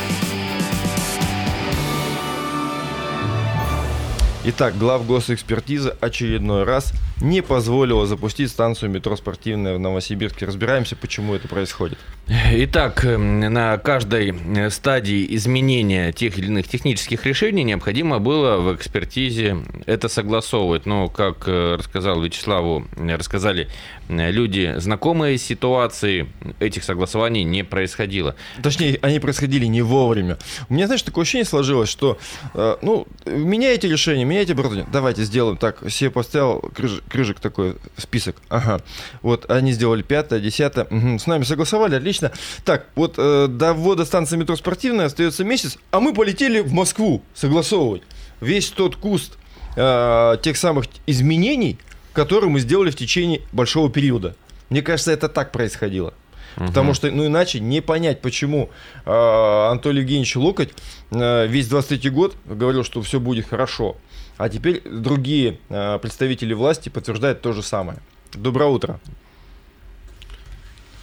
Итак, 4.44 4.78
глав 4.78 5.04
госэкспертиза 5.04 5.96
очередной 6.00 6.62
раз 6.62 6.92
не 7.20 7.42
позволила 7.42 8.06
запустить 8.06 8.50
станцию 8.50 8.90
метро 8.90 9.16
спортивная 9.16 9.74
в 9.74 9.80
Новосибирске. 9.80 10.46
Разбираемся, 10.46 10.94
почему 10.94 11.34
это 11.34 11.48
происходит. 11.48 11.98
Итак, 12.28 13.04
эм, 13.04 13.40
на 13.40 13.76
каждой 13.78 14.32
э, 14.32 14.70
стадии 14.70 15.26
изменения 15.34 16.12
тех 16.12 16.38
или 16.38 16.46
иных 16.46 16.68
технических 16.68 17.26
решений 17.26 17.64
необходимо 17.64 18.20
было 18.20 18.58
в 18.58 18.74
экспертизе 18.76 19.58
это 19.86 20.08
согласовывать. 20.08 20.86
Но, 20.86 21.08
как 21.08 21.48
э, 21.48 21.74
рассказал 21.76 22.22
Вячеславу, 22.22 22.86
э, 22.96 23.16
рассказали 23.16 23.68
люди, 24.08 24.74
знакомые 24.78 25.38
с 25.38 25.42
ситуацией, 25.42 26.28
этих 26.60 26.84
согласований 26.84 27.44
не 27.44 27.62
происходило. 27.62 28.34
Точнее, 28.62 28.98
они 29.02 29.20
происходили 29.20 29.66
не 29.66 29.82
вовремя. 29.82 30.38
У 30.68 30.74
меня, 30.74 30.86
знаешь, 30.86 31.02
такое 31.02 31.22
ощущение 31.22 31.44
сложилось, 31.44 31.88
что, 31.88 32.18
ну, 32.54 33.06
меняйте 33.26 33.88
решение, 33.88 34.24
меняйте 34.24 34.52
оборудование. 34.52 34.88
Давайте 34.92 35.22
сделаем 35.24 35.56
так. 35.56 35.90
Себе 35.90 36.10
поставил 36.10 36.60
крыж, 36.74 37.02
крыжик 37.08 37.40
такой, 37.40 37.76
список. 37.96 38.36
Ага. 38.48 38.80
Вот, 39.22 39.50
они 39.50 39.72
сделали 39.72 40.02
пятое, 40.02 40.40
десятое. 40.40 40.84
Угу. 40.84 41.18
С 41.18 41.26
нами 41.26 41.44
согласовали, 41.44 41.96
отлично. 41.96 42.32
Так, 42.64 42.86
вот 42.94 43.14
э, 43.18 43.46
до 43.48 43.74
ввода 43.74 44.04
станции 44.04 44.36
метро 44.36 44.56
спортивная 44.56 45.06
остается 45.06 45.44
месяц, 45.44 45.78
а 45.90 46.00
мы 46.00 46.14
полетели 46.14 46.60
в 46.60 46.72
Москву 46.72 47.22
согласовывать. 47.34 48.02
Весь 48.40 48.70
тот 48.70 48.96
куст 48.96 49.36
э, 49.76 50.36
тех 50.42 50.56
самых 50.56 50.86
изменений, 51.06 51.78
которые 52.18 52.50
мы 52.50 52.58
сделали 52.58 52.90
в 52.90 52.96
течение 52.96 53.42
большого 53.52 53.90
периода. 53.90 54.34
Мне 54.70 54.82
кажется, 54.82 55.12
это 55.12 55.28
так 55.28 55.52
происходило. 55.52 56.12
Угу. 56.56 56.66
Потому 56.66 56.92
что, 56.92 57.10
ну, 57.12 57.26
иначе 57.26 57.60
не 57.60 57.80
понять, 57.80 58.20
почему 58.20 58.70
э, 59.04 59.10
Анатолий 59.10 60.00
Евгеньевич 60.00 60.34
Локоть 60.34 60.70
э, 61.12 61.46
весь 61.46 61.68
23 61.68 62.10
год 62.10 62.34
говорил, 62.44 62.82
что 62.82 63.00
все 63.02 63.20
будет 63.20 63.46
хорошо. 63.48 63.96
А 64.36 64.48
теперь 64.48 64.82
другие 64.84 65.58
э, 65.68 65.98
представители 66.00 66.54
власти 66.54 66.88
подтверждают 66.88 67.40
то 67.40 67.52
же 67.52 67.62
самое. 67.62 68.00
Доброе 68.34 68.70
утро. 68.70 68.98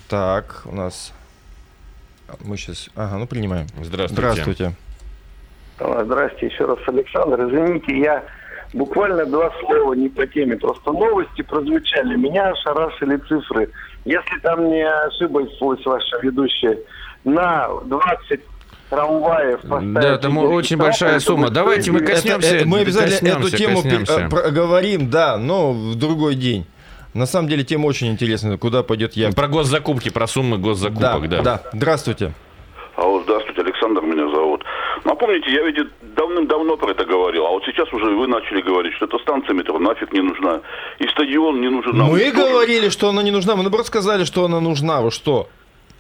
Так, 0.10 0.64
у 0.66 0.76
нас... 0.76 1.14
Мы 2.42 2.58
сейчас... 2.58 2.90
Ага, 2.96 3.18
ну 3.20 3.28
принимаем. 3.28 3.68
Здравствуйте. 3.82 4.22
Здравствуйте. 4.22 4.76
Здравствуйте 5.78 6.54
еще 6.54 6.66
раз, 6.66 6.80
Александр. 6.88 7.42
Извините, 7.48 8.00
я 8.00 8.24
буквально 8.74 9.26
два 9.26 9.52
слова 9.60 9.94
не 9.94 10.10
по 10.10 10.26
теме. 10.28 10.58
Просто 10.58 10.92
новости 10.92 11.42
прозвучали. 11.42 12.16
Меня 12.16 12.50
ошарашили 12.50 13.18
цифры. 13.18 13.70
Если 14.06 14.40
там 14.42 14.70
не 14.70 14.88
ошиблась 14.88 15.50
ваша 15.60 16.18
ведущая, 16.22 16.80
на 17.24 17.68
20 17.86 18.42
трамваев 18.90 19.60
Да, 19.64 20.18
там 20.18 20.38
очень 20.38 20.78
большая 20.78 21.20
сумма. 21.20 21.50
Давайте 21.50 21.92
мы 21.92 22.02
коснемся. 22.02 22.48
Это, 22.48 22.58
это, 22.58 22.68
мы 22.68 22.80
обязательно 22.80 23.32
коснемся, 23.32 23.48
эту 23.48 23.58
тему 23.58 23.82
коснемся. 23.82 24.28
проговорим, 24.30 25.10
да, 25.10 25.38
но 25.38 25.74
в 25.74 25.96
другой 25.96 26.36
день. 26.36 26.66
На 27.14 27.26
самом 27.26 27.48
деле 27.48 27.64
тема 27.64 27.86
очень 27.88 28.08
интересная. 28.08 28.58
Куда 28.58 28.84
пойдет 28.84 29.14
я? 29.14 29.32
Про 29.32 29.48
госзакупки, 29.48 30.10
про 30.10 30.28
суммы 30.28 30.58
госзакупок, 30.58 31.30
да. 31.30 31.42
Да, 31.42 31.62
да. 31.64 31.70
Здравствуйте. 31.72 32.34
Алло, 32.98 33.22
здравствуйте, 33.24 33.62
Александр 33.62 34.02
меня 34.02 34.30
зовут. 34.36 34.64
Напомните, 35.04 35.52
я 35.52 35.64
ведь 35.64 35.78
давным-давно 36.16 36.78
про 36.78 36.92
это 36.92 37.06
говорил, 37.06 37.46
а 37.46 37.50
вот 37.52 37.64
сейчас 37.66 37.92
уже 37.94 38.06
вы 38.06 38.28
начали 38.28 38.62
говорить, 38.62 38.94
что 38.94 39.06
эта 39.06 39.18
станция 39.20 39.54
метро 39.54 39.78
нафиг 39.80 40.14
не 40.14 40.22
нужна. 40.22 40.62
И 41.00 41.08
стадион 41.08 41.62
не 41.62 41.70
нужен. 41.70 41.98
Мы 41.98 42.32
говорили, 42.32 42.90
что 42.90 43.10
она 43.10 43.24
не 43.24 43.32
нужна. 43.32 43.56
Мы 43.56 43.64
наоборот 43.64 43.88
сказали, 43.88 44.24
что 44.24 44.46
она 44.46 44.60
нужна. 44.60 45.02
Вы 45.02 45.12
что? 45.12 45.48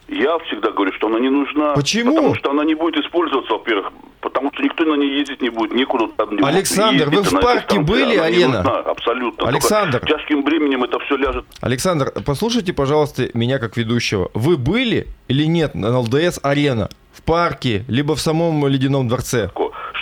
Я 0.07 0.37
всегда 0.39 0.71
говорю, 0.71 0.91
что 0.93 1.07
она 1.07 1.19
не 1.19 1.29
нужна. 1.29 1.73
Почему? 1.73 2.15
Потому 2.15 2.35
что 2.35 2.51
она 2.51 2.63
не 2.63 2.75
будет 2.75 3.03
использоваться, 3.03 3.53
во-первых, 3.53 3.91
потому 4.21 4.51
что 4.53 4.61
никто 4.61 4.83
на 4.85 4.95
ней 4.95 5.17
ездить 5.17 5.41
не 5.41 5.49
будет, 5.49 5.73
некуда 5.73 6.07
там 6.15 6.35
не 6.35 6.43
Александр, 6.43 7.09
вы 7.09 7.23
в 7.23 7.39
парке 7.39 7.79
были, 7.79 8.15
она 8.15 8.25
арена? 8.25 8.57
нужна, 8.57 8.79
абсолютно. 8.81 9.47
Александр. 9.47 9.99
Только 9.99 10.17
тяжким 10.17 10.43
бременем 10.43 10.83
это 10.83 10.99
все 10.99 11.17
ляжет. 11.17 11.45
Александр, 11.59 12.13
послушайте, 12.23 12.71
пожалуйста, 12.73 13.29
меня 13.33 13.57
как 13.57 13.77
ведущего. 13.77 14.29
Вы 14.35 14.57
были 14.57 15.07
или 15.27 15.45
нет 15.45 15.73
на 15.73 15.97
ЛДС 15.99 16.39
арена? 16.43 16.89
В 17.11 17.23
парке, 17.23 17.83
либо 17.87 18.15
в 18.15 18.21
самом 18.21 18.67
Ледяном 18.67 19.07
дворце? 19.07 19.49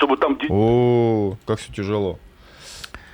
Чтобы 0.03 0.17
там... 0.17 0.37
О, 0.49 1.37
как 1.45 1.59
все 1.59 1.71
тяжело. 1.71 2.19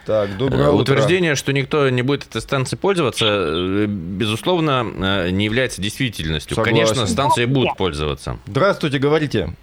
Так, 0.08 0.36
доброе 0.38 0.64
э, 0.64 0.70
утро. 0.70 0.94
Утверждение, 0.94 1.36
что 1.36 1.54
никто 1.54 1.88
не 1.88 2.02
будет 2.02 2.26
этой 2.26 2.42
станцией 2.42 2.80
пользоваться, 2.80 3.26
э, 3.28 3.86
безусловно, 3.86 4.88
э, 4.92 5.30
не 5.30 5.46
является 5.46 5.84
действительностью. 5.84 6.56
Согласен. 6.56 6.74
Конечно, 6.76 7.06
станцией 7.06 7.46
будут 7.46 7.78
пользоваться. 7.78 8.40
Здравствуйте, 8.48 8.98
говорите. 8.98 9.54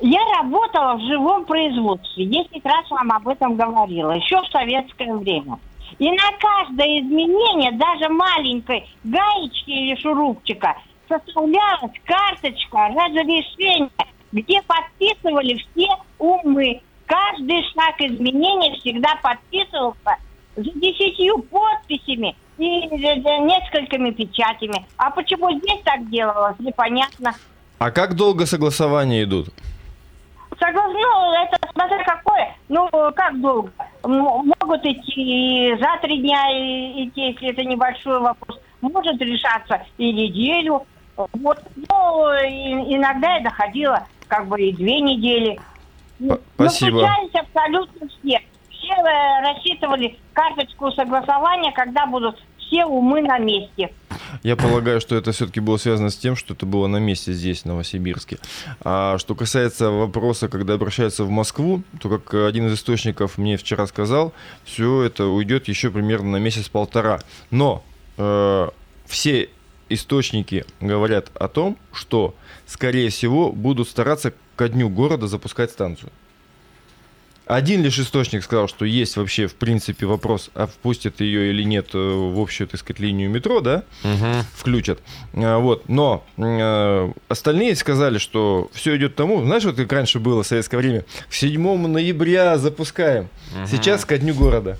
Я 0.00 0.20
работала 0.38 0.94
в 0.94 1.02
живом 1.02 1.44
производстве. 1.44 2.24
Десять 2.24 2.64
раз 2.64 2.90
вам 2.90 3.12
об 3.12 3.28
этом 3.28 3.56
говорила. 3.56 4.12
Еще 4.12 4.40
в 4.40 4.46
советское 4.50 5.12
время. 5.12 5.58
И 5.98 6.10
на 6.10 6.30
каждое 6.40 7.00
изменение, 7.00 7.72
даже 7.72 8.08
маленькой 8.08 8.88
гаечки 9.04 9.68
или 9.68 10.00
шурупчика, 10.00 10.74
составлялась 11.06 11.92
карточка 12.06 12.88
разрешения, 12.88 13.90
где 14.34 14.60
подписывали 14.62 15.54
все 15.54 15.88
умы 16.18 16.82
Каждый 17.06 17.62
шаг 17.74 18.00
изменений 18.00 18.78
всегда 18.80 19.16
подписывался 19.22 20.16
за 20.56 20.62
десятью 20.62 21.38
подписями 21.38 22.34
и 22.56 22.64
несколькими 22.64 24.10
печатями. 24.10 24.86
А 24.96 25.10
почему 25.10 25.50
здесь 25.58 25.82
так 25.84 26.08
делалось, 26.08 26.58
непонятно. 26.58 27.34
А 27.78 27.90
как 27.90 28.14
долго 28.14 28.46
согласования 28.46 29.24
идут? 29.24 29.48
Согласно, 30.58 30.92
ну, 30.92 31.32
это 31.42 31.58
смотря 31.72 32.04
какое. 32.04 32.56
Ну, 32.68 32.88
как 33.14 33.40
долго? 33.40 33.70
Могут 34.02 34.84
идти 34.84 35.72
и 35.72 35.76
за 35.76 35.98
три 36.00 36.20
дня 36.20 36.46
идти, 37.04 37.32
если 37.32 37.50
это 37.50 37.64
небольшой 37.64 38.20
вопрос. 38.20 38.58
Может 38.80 39.20
решаться 39.20 39.82
и 39.98 40.12
неделю. 40.12 40.86
Вот, 41.16 41.58
ну, 41.76 42.24
иногда 42.88 43.36
я 43.36 43.40
доходила 43.40 44.06
как 44.28 44.48
бы 44.48 44.60
и 44.60 44.72
две 44.72 45.00
недели. 45.00 45.58
Спасибо. 46.54 47.02
Мы 47.02 47.40
абсолютно 47.40 48.08
все. 48.08 48.40
Все 48.70 48.92
э, 48.92 49.40
рассчитывали 49.42 50.18
карточку 50.32 50.90
согласования, 50.92 51.72
когда 51.72 52.06
будут 52.06 52.36
все 52.58 52.84
умы 52.84 53.22
на 53.22 53.38
месте. 53.38 53.90
Я 54.42 54.56
полагаю, 54.56 55.00
что 55.00 55.16
это 55.16 55.32
все-таки 55.32 55.60
было 55.60 55.76
связано 55.76 56.10
с 56.10 56.16
тем, 56.16 56.36
что 56.36 56.54
это 56.54 56.66
было 56.66 56.86
на 56.86 56.98
месте 56.98 57.32
здесь, 57.32 57.62
в 57.62 57.64
Новосибирске. 57.66 58.38
А 58.82 59.16
что 59.18 59.34
касается 59.34 59.90
вопроса, 59.90 60.48
когда 60.48 60.74
обращаются 60.74 61.24
в 61.24 61.30
Москву, 61.30 61.82
то, 62.00 62.08
как 62.18 62.34
один 62.34 62.66
из 62.66 62.74
источников 62.74 63.38
мне 63.38 63.56
вчера 63.56 63.86
сказал, 63.86 64.32
все 64.64 65.02
это 65.02 65.26
уйдет 65.26 65.68
еще 65.68 65.90
примерно 65.90 66.32
на 66.32 66.36
месяц-полтора. 66.38 67.20
Но 67.50 67.82
э, 68.18 68.68
все 69.06 69.48
источники 69.88 70.64
говорят 70.80 71.30
о 71.34 71.48
том, 71.48 71.76
что, 71.92 72.34
скорее 72.66 73.10
всего, 73.10 73.52
будут 73.52 73.88
стараться 73.88 74.32
ко 74.56 74.68
дню 74.68 74.88
города 74.88 75.26
запускать 75.26 75.70
станцию. 75.70 76.10
Один 77.46 77.82
лишь 77.82 77.98
источник 77.98 78.42
сказал, 78.42 78.68
что 78.68 78.86
есть 78.86 79.18
вообще, 79.18 79.46
в 79.48 79.54
принципе, 79.54 80.06
вопрос, 80.06 80.50
а 80.54 80.66
впустят 80.66 81.20
ее 81.20 81.50
или 81.50 81.62
нет 81.62 81.88
э, 81.92 81.98
в 81.98 82.40
общую, 82.40 82.66
так 82.68 82.80
сказать, 82.80 83.00
линию 83.00 83.28
метро, 83.28 83.60
да, 83.60 83.84
Мгм. 84.02 84.44
включат. 84.56 85.00
А, 85.34 85.58
Вот, 85.58 85.86
но 85.86 86.24
э, 86.38 87.12
остальные 87.28 87.76
сказали, 87.76 88.16
что 88.16 88.70
все 88.72 88.96
идет 88.96 89.12
к 89.12 89.16
тому, 89.16 89.44
знаешь, 89.44 89.64
вот 89.64 89.76
как 89.76 89.92
раньше 89.92 90.20
было 90.20 90.42
в 90.42 90.46
советское 90.46 90.78
время, 90.78 91.04
к 91.28 91.34
7 91.34 91.86
ноября 91.86 92.56
запускаем, 92.56 93.28
сейчас 93.70 94.06
ко 94.06 94.16
дню 94.16 94.32
города. 94.34 94.78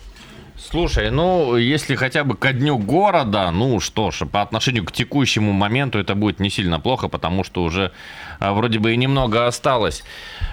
Слушай, 0.74 1.12
ну, 1.12 1.56
если 1.56 1.94
хотя 1.94 2.24
бы 2.24 2.36
ко 2.36 2.52
дню 2.52 2.76
города, 2.78 3.52
ну 3.52 3.78
что 3.78 4.10
ж, 4.10 4.26
по 4.26 4.42
отношению 4.42 4.84
к 4.84 4.90
текущему 4.90 5.52
моменту 5.52 6.00
это 6.00 6.16
будет 6.16 6.40
не 6.40 6.50
сильно 6.50 6.80
плохо, 6.80 7.06
потому 7.06 7.44
что 7.44 7.62
уже 7.62 7.92
а, 8.38 8.52
вроде 8.52 8.78
бы 8.78 8.92
и 8.92 8.96
немного 8.96 9.46
осталось. 9.46 10.02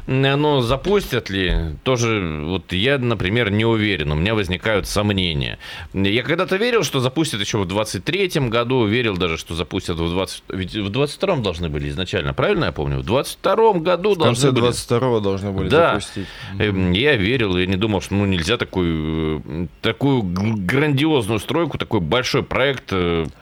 Но 0.08 0.62
запустят 0.62 1.30
ли, 1.30 1.76
тоже, 1.84 2.42
вот 2.44 2.74
я, 2.74 2.98
например, 2.98 3.52
не 3.52 3.66
уверен, 3.66 4.12
у 4.12 4.16
меня 4.16 4.34
возникают 4.36 4.88
сомнения. 4.88 5.60
Я 5.94 6.24
когда-то 6.24 6.56
верил, 6.56 6.84
что 6.84 7.00
запустят 7.00 7.40
еще 7.40 7.58
в 7.60 7.68
23-м 7.68 8.50
году, 8.50 8.86
верил 8.86 9.16
даже, 9.16 9.38
что 9.38 9.56
запустят 9.56 9.98
в 9.98 10.10
20... 10.10 10.44
Ведь 10.50 10.74
в 10.76 10.90
22-м 10.90 11.44
должны 11.44 11.70
были 11.70 11.90
изначально, 11.90 12.34
правильно 12.34 12.66
я 12.66 12.72
помню? 12.72 13.00
В 13.02 13.06
22-м 13.06 13.84
году 13.84 14.16
В 14.16 14.20
конце 14.20 14.52
должны 14.52 14.62
были... 14.62 14.74
22-го 14.74 15.20
должны 15.20 15.52
были 15.52 15.70
Да. 15.70 15.90
запустить. 16.00 16.28
Эм, 16.60 16.92
Я 16.92 17.16
верил, 17.16 17.58
я 17.58 17.66
не 17.66 17.78
думал, 17.78 18.02
что 18.02 18.16
ну, 18.16 18.26
нельзя 18.26 18.58
такую, 18.58 19.42
э, 19.46 19.68
такую 19.82 20.24
грандиозную 20.24 21.40
стройку, 21.40 21.78
такой 21.78 22.00
большой 22.00 22.44
проект. 22.44 22.92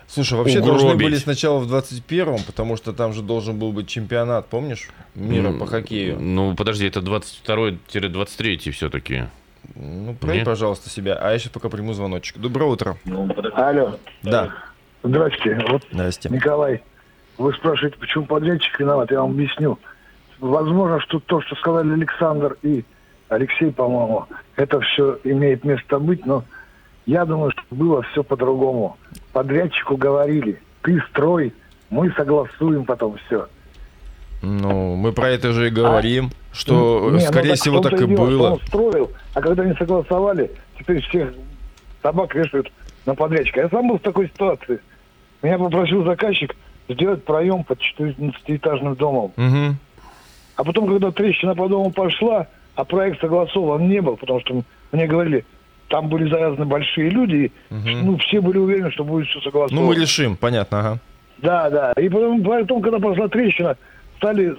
Слушай, 0.09 0.39
вообще 0.39 0.59
должны 0.59 0.87
угробить. 0.89 1.05
были 1.07 1.15
сначала 1.17 1.59
в 1.59 1.71
21-м, 1.71 2.39
потому 2.47 2.75
что 2.77 2.93
там 2.93 3.13
же 3.13 3.21
должен 3.21 3.59
был 3.59 3.71
быть 3.71 3.87
чемпионат, 3.87 4.47
помнишь, 4.47 4.89
мира 5.13 5.51
по 5.51 5.67
хоккею. 5.67 6.19
Ну, 6.19 6.55
подожди, 6.55 6.87
это 6.87 6.99
22-23 6.99 8.71
все-таки. 8.71 9.25
Ну, 9.75 10.15
проверь, 10.15 10.45
пожалуйста, 10.45 10.89
себя. 10.89 11.13
А 11.21 11.31
я 11.31 11.37
сейчас 11.37 11.51
пока 11.51 11.69
приму 11.69 11.93
звоночек. 11.93 12.37
Доброе 12.39 12.65
утро. 12.71 12.97
Алло, 13.53 13.97
Да. 14.23 14.49
здрасте. 15.03 15.59
Вот, 15.69 15.83
Здрасте. 15.91 16.29
Николай, 16.29 16.81
вы 17.37 17.53
спрашиваете, 17.53 17.97
почему 17.99 18.25
подрядчик 18.25 18.79
виноват? 18.79 19.11
Я 19.11 19.21
вам 19.21 19.31
объясню. 19.31 19.77
Возможно, 20.39 20.99
что 21.01 21.19
то, 21.19 21.41
что 21.41 21.55
сказали 21.57 21.91
Александр 21.93 22.57
и 22.63 22.83
Алексей, 23.27 23.71
по-моему, 23.71 24.25
это 24.55 24.79
все 24.81 25.19
имеет 25.23 25.63
место 25.63 25.99
быть, 25.99 26.25
но 26.25 26.43
я 27.05 27.25
думаю, 27.25 27.51
что 27.51 27.61
было 27.75 28.01
все 28.11 28.23
по-другому. 28.23 28.97
Подрядчику 29.39 29.95
говорили, 29.95 30.61
ты 30.81 31.01
строй, 31.09 31.53
мы 31.89 32.11
согласуем 32.11 32.83
потом 32.83 33.17
все. 33.25 33.47
Ну, 34.41 34.97
мы 34.97 35.13
про 35.13 35.29
это 35.29 35.53
же 35.53 35.67
и 35.67 35.69
говорим, 35.69 36.31
что, 36.51 37.05
Не, 37.05 37.11
ну 37.11 37.19
скорее 37.21 37.51
так 37.51 37.57
в 37.57 37.61
всего, 37.61 37.79
так 37.79 37.93
и 37.93 38.05
дело, 38.05 38.17
было. 38.17 38.49
Он 38.49 38.59
строил, 38.67 39.11
а 39.33 39.39
когда 39.39 39.63
не 39.63 39.73
согласовали, 39.75 40.51
теперь 40.77 41.01
всех 41.03 41.29
собак 42.03 42.35
вешают 42.35 42.69
на 43.05 43.15
подрядчика. 43.15 43.61
Я 43.61 43.69
сам 43.69 43.87
был 43.87 43.97
в 43.97 44.01
такой 44.01 44.27
ситуации. 44.27 44.81
Меня 45.41 45.57
попросил 45.57 46.03
заказчик 46.03 46.53
сделать 46.89 47.23
проем 47.23 47.63
под 47.63 47.79
14-этажным 47.79 48.97
домом. 48.97 49.31
Мгм. 49.37 49.77
А 50.57 50.63
потом, 50.65 50.85
когда 50.89 51.11
трещина 51.11 51.55
по 51.55 51.69
дому 51.69 51.91
пошла, 51.91 52.47
а 52.75 52.83
проект 52.83 53.21
согласован 53.21 53.87
не 53.87 54.01
был, 54.01 54.17
потому 54.17 54.41
что 54.41 54.63
мне 54.91 55.07
говорили, 55.07 55.45
там 55.89 56.07
были 56.07 56.29
завязаны 56.29 56.65
большие 56.65 57.09
люди, 57.09 57.51
Мгм. 57.69 58.05
ну, 58.05 58.17
все 58.17 58.39
были 58.41 58.57
уверены, 58.57 58.91
что 58.91 59.03
будет 59.03 59.27
все 59.27 59.41
согласовано. 59.41 59.81
Ну, 59.81 59.87
мы 59.87 59.95
решим, 59.95 60.35
понятно, 60.37 60.79
ага. 60.79 60.99
Да, 61.39 61.69
да. 61.69 61.93
И 61.93 62.07
потом, 62.09 62.43
потом, 62.43 62.81
когда 62.81 62.99
пошла 62.99 63.27
трещина, 63.27 63.75
стали... 64.17 64.55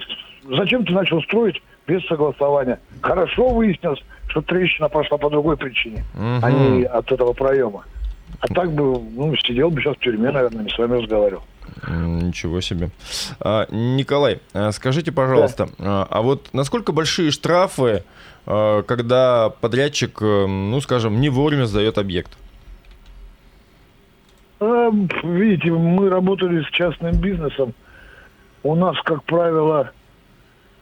Зачем 0.49 0.85
ты 0.85 0.93
начал 0.93 1.23
строить 1.23 1.63
без 1.87 2.05
согласования? 2.07 2.81
Хорошо 3.03 3.49
выяснилось, 3.49 4.03
что 4.29 4.41
трещина 4.43 4.89
пошла 4.89 5.19
по 5.19 5.29
другой 5.31 5.57
причине, 5.57 6.05
Мгм. 6.15 6.41
а 6.45 6.51
не 6.51 6.85
от 6.85 7.11
этого 7.13 7.33
проема. 7.33 7.85
А 8.41 8.49
так 8.49 8.73
бы, 8.73 8.99
ну, 9.15 9.35
сидел 9.37 9.71
бы 9.71 9.81
сейчас 9.83 9.97
в 9.97 10.01
тюрьме, 10.01 10.31
наверное, 10.31 10.65
не 10.65 10.71
с 10.71 10.79
вами 10.79 10.95
разговаривал. 11.01 11.43
Ничего 11.89 12.61
себе. 12.61 12.91
А, 13.41 13.67
Николай, 13.71 14.41
а, 14.53 14.73
скажите, 14.73 15.13
пожалуйста, 15.13 15.69
а 15.79 16.07
а 16.11 16.23
вот 16.23 16.49
насколько 16.53 16.93
большие 16.93 17.31
штрафы, 17.31 18.05
когда 18.45 19.53
подрядчик, 19.61 20.21
э, 20.23 20.47
ну, 20.47 20.81
скажем, 20.81 21.21
не 21.21 21.29
вовремя 21.29 21.67
сдает 21.67 21.99
объект? 21.99 22.37
А, 24.61 24.91
Видите, 25.23 25.71
мы 25.71 26.09
работали 26.09 26.63
с 26.63 26.71
частным 26.71 27.17
бизнесом. 27.17 27.75
У 28.63 28.75
нас, 28.75 28.97
как 29.05 29.25
правило, 29.25 29.91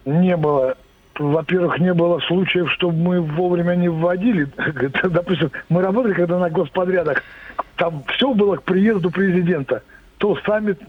не 0.04 0.36
было, 0.36 0.76
во-первых, 1.18 1.78
не 1.78 1.94
было 1.94 2.18
случаев, 2.20 2.70
чтобы 2.72 2.96
мы 2.96 3.20
вовремя 3.20 3.74
не 3.74 3.88
вводили. 3.88 4.48
Допустим, 5.04 5.52
мы 5.68 5.82
работали, 5.82 6.14
когда 6.14 6.38
на 6.38 6.50
господрядах, 6.50 7.22
там 7.76 8.04
все 8.14 8.34
было 8.34 8.56
к 8.56 8.64
приезду 8.64 9.10
президента. 9.10 9.82
То 10.18 10.36
саммит 10.44 10.80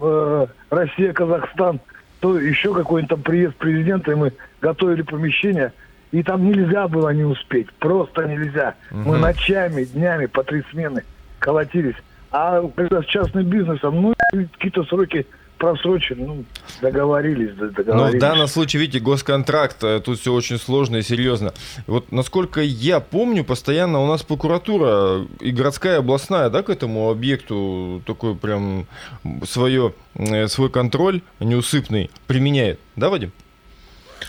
э, 0.00 0.46
Россия-Казахстан, 0.70 1.80
то 2.20 2.38
еще 2.38 2.74
какой-нибудь 2.74 3.10
там 3.10 3.22
приезд 3.22 3.56
президента, 3.56 4.12
и 4.12 4.14
мы 4.14 4.32
готовили 4.60 5.02
помещение. 5.02 5.72
И 6.12 6.22
там 6.22 6.46
нельзя 6.46 6.88
было 6.88 7.10
не 7.10 7.24
успеть, 7.24 7.70
просто 7.74 8.26
нельзя. 8.26 8.74
Мы 8.90 9.18
ночами, 9.18 9.84
днями 9.84 10.26
по 10.26 10.44
три 10.44 10.62
смены 10.70 11.04
колотились. 11.40 11.96
А 12.30 12.62
когда 12.74 13.02
с 13.02 13.06
частным 13.06 13.44
бизнесом, 13.44 14.00
ну, 14.00 14.14
какие-то 14.32 14.84
сроки 14.84 15.26
просрочили, 15.66 16.22
ну, 16.22 16.44
договорились, 16.80 17.50
Но 17.56 17.70
договорились. 17.70 18.12
Ну, 18.12 18.18
в 18.18 18.20
данном 18.20 18.46
случае, 18.46 18.82
видите, 18.82 19.00
госконтракт, 19.00 19.82
э, 19.82 20.00
тут 20.00 20.20
все 20.20 20.32
очень 20.32 20.58
сложно 20.58 20.98
и 20.98 21.02
серьезно. 21.02 21.52
И 21.78 21.90
Вот 21.90 22.12
насколько 22.12 22.60
я 22.60 23.00
помню, 23.00 23.44
постоянно 23.44 24.00
у 24.00 24.06
нас 24.06 24.22
прокуратура 24.22 25.26
и 25.40 25.50
городская, 25.50 25.98
областная, 25.98 26.50
да, 26.50 26.62
к 26.62 26.70
этому 26.70 27.10
объекту 27.10 28.00
такой 28.06 28.36
прям 28.36 28.86
свое, 29.44 29.92
э, 30.14 30.46
свой 30.46 30.70
контроль 30.70 31.22
неусыпный 31.40 32.10
применяет. 32.28 32.78
Да, 32.94 33.08
Вадим? 33.08 33.32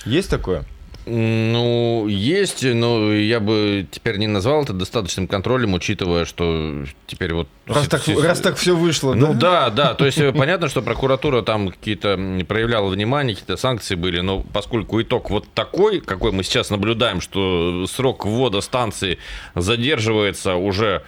Есть 0.05 0.31
такое? 0.31 0.65
Ну, 1.09 2.07
есть, 2.09 2.63
но 2.63 3.13
я 3.13 3.39
бы 3.39 3.87
теперь 3.89 4.17
не 4.17 4.27
назвал 4.27 4.63
это 4.63 4.73
достаточным 4.73 5.27
контролем, 5.27 5.73
учитывая, 5.73 6.25
что 6.25 6.83
теперь 7.05 7.33
вот... 7.33 7.47
Раз 7.65 7.87
так, 7.87 8.05
раз 8.07 8.41
так 8.41 8.57
все 8.57 8.75
вышло, 8.75 9.13
Ну 9.13 9.33
да? 9.33 9.69
да, 9.69 9.93
то 9.93 10.05
есть 10.05 10.17
э, 10.17 10.33
понятно, 10.33 10.67
что 10.67 10.81
прокуратура 10.81 11.43
там 11.43 11.69
какие-то 11.69 12.19
проявляла 12.45 12.89
внимание, 12.89 13.35
какие-то 13.35 13.55
санкции 13.55 13.95
были, 13.95 14.19
но 14.19 14.41
поскольку 14.41 15.01
итог 15.01 15.29
вот 15.29 15.47
такой, 15.53 16.01
какой 16.01 16.33
мы 16.33 16.43
сейчас 16.43 16.69
наблюдаем, 16.71 17.21
что 17.21 17.85
срок 17.87 18.25
ввода 18.25 18.59
станции 18.59 19.17
задерживается 19.55 20.55
уже 20.55 21.03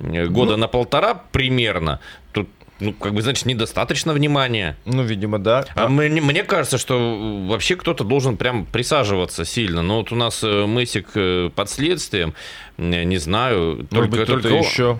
года 0.00 0.56
на 0.56 0.68
полтора 0.68 1.14
примерно, 1.32 2.00
тут, 2.32 2.48
ну, 2.80 2.92
как 2.92 3.12
бы, 3.12 3.22
значит, 3.22 3.46
недостаточно 3.46 4.12
внимания. 4.12 4.76
Ну, 4.84 5.02
видимо, 5.02 5.38
да. 5.38 5.64
А 5.74 5.88
мне, 5.88 6.20
мне 6.20 6.44
кажется, 6.44 6.78
что 6.78 7.44
вообще 7.48 7.76
кто-то 7.76 8.04
должен 8.04 8.36
прям 8.36 8.66
присаживаться 8.66 9.44
сильно. 9.44 9.82
Но 9.82 9.98
вот 9.98 10.12
у 10.12 10.14
нас 10.16 10.42
э, 10.44 10.66
Мысик 10.66 11.08
э, 11.14 11.50
под 11.54 11.70
следствием, 11.70 12.34
э, 12.76 13.02
не 13.02 13.18
знаю, 13.18 13.86
Может 13.90 14.10
быть, 14.10 14.22
кто-то 14.22 14.48
он. 14.48 14.60
еще. 14.60 14.98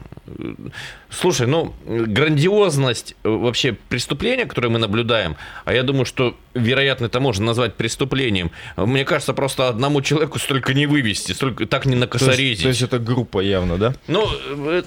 Слушай, 1.10 1.46
ну, 1.46 1.72
грандиозность 1.86 3.14
вообще 3.22 3.76
преступления, 3.88 4.44
которое 4.44 4.68
мы 4.68 4.78
наблюдаем, 4.78 5.36
а 5.64 5.72
я 5.72 5.82
думаю, 5.82 6.04
что, 6.04 6.36
вероятно, 6.54 7.06
это 7.06 7.20
можно 7.20 7.46
назвать 7.46 7.74
преступлением. 7.76 8.50
Мне 8.76 9.04
кажется, 9.04 9.32
просто 9.32 9.68
одному 9.68 10.02
человеку 10.02 10.38
столько 10.38 10.74
не 10.74 10.86
вывести, 10.86 11.32
столько 11.32 11.64
так 11.66 11.86
не 11.86 11.94
То 11.94 12.00
накосорезить. 12.00 12.50
есть, 12.50 12.62
то 12.62 12.68
есть 12.68 12.82
это 12.82 12.98
группа 12.98 13.40
явно, 13.40 13.78
да? 13.78 13.94
Ну, 14.06 14.28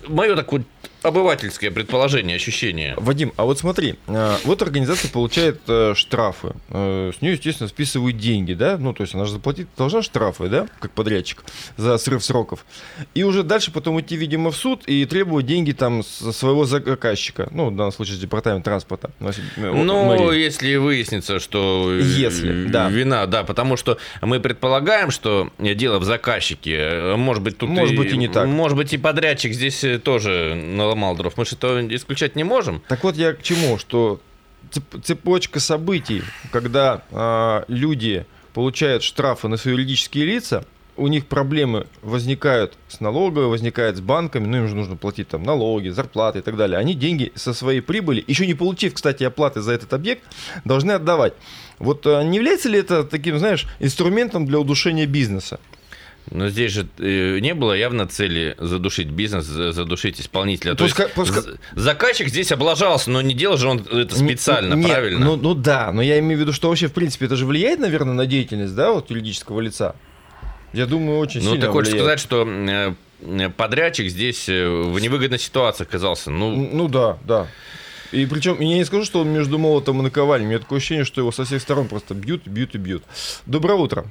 мое 0.08 0.36
такое 0.36 0.64
обывательское 1.02 1.72
предположение, 1.72 2.36
ощущение. 2.36 2.96
Вадим, 2.98 3.34
а 3.38 3.46
вот 3.46 3.60
смотри, 3.60 3.96
э, 4.08 4.36
вот 4.44 4.62
организация 4.62 5.10
получает 5.10 5.62
э, 5.68 5.94
штрафы, 5.96 6.54
э, 6.70 7.12
с 7.18 7.22
нее, 7.22 7.34
естественно, 7.34 7.68
списывают 7.70 8.18
деньги, 8.18 8.54
да, 8.54 8.78
ну, 8.78 8.94
то 8.94 9.02
есть 9.02 9.16
она 9.16 9.26
же 9.26 9.34
заплатить 9.34 9.68
должна 9.78 10.02
штрафы, 10.02 10.48
да, 10.48 10.68
как 10.80 10.92
подрядчик, 10.92 11.44
за 11.78 11.98
срыв 11.98 12.24
сроков. 12.24 12.66
И 13.16 13.24
уже 13.24 13.44
дальше 13.44 13.72
потом 13.72 14.00
идти, 14.00 14.16
видимо, 14.16 14.52
в 14.52 14.56
суд 14.56 14.84
и 14.88 15.06
требовать 15.06 15.46
деньги 15.46 15.72
там 15.72 16.04
со 16.04 16.32
своего 16.32 16.66
заказчика, 16.66 17.50
ну, 17.52 17.70
в 17.70 17.76
данном 17.76 17.92
случае, 17.92 18.18
с 18.18 18.20
департамент 18.20 18.64
транспорта. 18.64 19.12
Ну, 19.58 20.32
если 20.32 20.76
выяснится, 20.76 21.40
что 21.40 21.92
Если, 21.92 22.66
да. 22.68 22.90
вина, 22.90 23.26
да, 23.26 23.44
потому 23.44 23.78
что 23.78 23.98
мы 24.22 24.40
предполагаем, 24.40 25.12
что 25.12 25.50
дело 25.60 26.00
в 26.00 26.04
заказчике. 26.04 27.16
Может 27.16 27.44
быть, 27.44 27.58
тут 27.58 27.70
Может 27.70 27.96
быть, 27.96 28.14
и 28.14 28.18
не 28.18 28.28
так. 28.28 28.48
Может 28.48 28.78
быть, 28.78 28.94
и 28.94 28.98
подрядчик 28.98 29.54
здесь 29.54 29.84
тоже 30.04 30.56
наломал 30.92 31.16
дров. 31.16 31.38
Мы 31.38 31.46
же 31.46 31.56
это 31.56 31.96
исключать 31.96 32.36
не 32.36 32.44
можем. 32.44 32.82
Так 32.88 33.04
вот 33.04 33.16
я 33.16 33.34
к 33.34 33.42
чему, 33.42 33.78
что 33.78 34.20
цеп- 34.72 35.02
цепочка 35.02 35.60
событий, 35.60 36.24
когда 36.52 37.04
а, 37.12 37.64
люди 37.68 38.26
получают 38.54 39.04
штрафы 39.04 39.48
на 39.48 39.58
свои 39.58 39.74
юридические 39.74 40.26
лица, 40.26 40.66
у 40.98 41.08
них 41.08 41.26
проблемы 41.26 41.88
возникают 42.02 42.78
с 42.90 43.00
налоговой, 43.00 43.48
возникают 43.48 43.98
с 43.98 44.02
банками, 44.02 44.46
ну 44.46 44.58
им 44.58 44.68
же 44.68 44.76
нужно 44.76 44.98
платить 44.98 45.30
там 45.30 45.44
налоги, 45.44 45.88
зарплаты 45.88 46.40
и 46.40 46.42
так 46.42 46.58
далее. 46.58 46.78
Они 46.78 46.94
деньги 46.94 47.32
со 47.36 47.54
своей 47.54 47.82
прибыли, 47.82 48.24
еще 48.28 48.46
не 48.46 48.54
получив, 48.54 48.94
кстати, 48.94 49.24
оплаты 49.24 49.62
за 49.62 49.72
этот 49.72 49.94
объект, 49.94 50.24
должны 50.66 50.92
отдавать. 50.92 51.34
Вот 51.80 52.06
а, 52.06 52.22
не 52.24 52.38
является 52.38 52.68
ли 52.70 52.78
это 52.80 53.04
таким, 53.06 53.40
знаешь, 53.40 53.66
инструментом 53.80 54.46
для 54.46 54.60
удушения 54.60 55.06
бизнеса? 55.06 55.60
Но 56.30 56.50
здесь 56.50 56.72
же 56.72 56.88
э, 57.00 57.40
не 57.40 57.54
было 57.54 57.74
явно 57.74 58.08
цели 58.08 58.56
задушить 58.60 59.08
бизнес, 59.08 59.46
за- 59.46 59.72
задушить 59.72 60.22
исполнителя. 60.22 60.76
То 60.76 60.84
Пускай- 60.86 61.08
есть 61.16 61.34
з- 61.34 61.58
заказчик 61.76 62.28
здесь 62.30 62.52
облажался, 62.52 63.10
но 63.10 63.22
не 63.22 63.34
делал 63.34 63.58
же 63.58 63.68
он 63.68 63.80
это 63.80 64.16
специально, 64.16 64.76
Нет, 64.76 64.88
правильно? 64.88 65.26
Ну, 65.26 65.36
ну 65.36 65.54
да, 65.56 65.92
но 65.92 66.02
я 66.02 66.20
имею 66.20 66.38
в 66.38 66.42
виду, 66.42 66.54
что 66.54 66.70
вообще, 66.70 66.88
в 66.88 66.94
принципе, 66.94 67.26
это 67.26 67.36
же 67.36 67.46
влияет, 67.46 67.80
наверное, 67.80 68.14
на 68.14 68.26
деятельность, 68.28 68.76
да, 68.76 68.92
вот 68.92 69.10
юридического 69.10 69.60
лица. 69.62 69.96
Я 70.74 70.86
думаю, 70.86 71.18
очень 71.20 71.42
Ну, 71.44 71.52
сильно 71.52 71.66
ты 71.66 71.72
хочешь 71.72 71.92
влияет. 71.94 72.20
сказать, 72.20 72.20
что 72.20 72.48
э, 72.48 73.50
подрядчик 73.50 74.08
здесь 74.10 74.48
э, 74.48 74.70
в 74.70 74.98
невыгодной 75.00 75.40
ситуации 75.40 75.84
оказался. 75.84 76.30
Ну, 76.32 76.56
Ну 76.56 76.88
да, 76.88 77.18
да. 77.26 77.48
И 78.14 78.26
причем, 78.26 78.60
я 78.60 78.76
не 78.76 78.84
скажу, 78.86 79.06
что 79.06 79.22
он 79.22 79.30
между 79.30 79.58
молотом 79.58 80.00
и 80.02 80.04
наковальней. 80.04 80.46
У 80.46 80.50
меня 80.50 80.60
такое 80.60 80.78
ощущение, 80.80 81.06
что 81.06 81.22
его 81.22 81.32
со 81.32 81.46
всех 81.46 81.62
сторон 81.62 81.88
просто 81.88 82.14
бьют, 82.14 82.46
бьют 82.46 82.76
и 82.76 82.78
бьют. 82.78 83.04
Доброе 83.46 83.76
утро. 83.76 84.06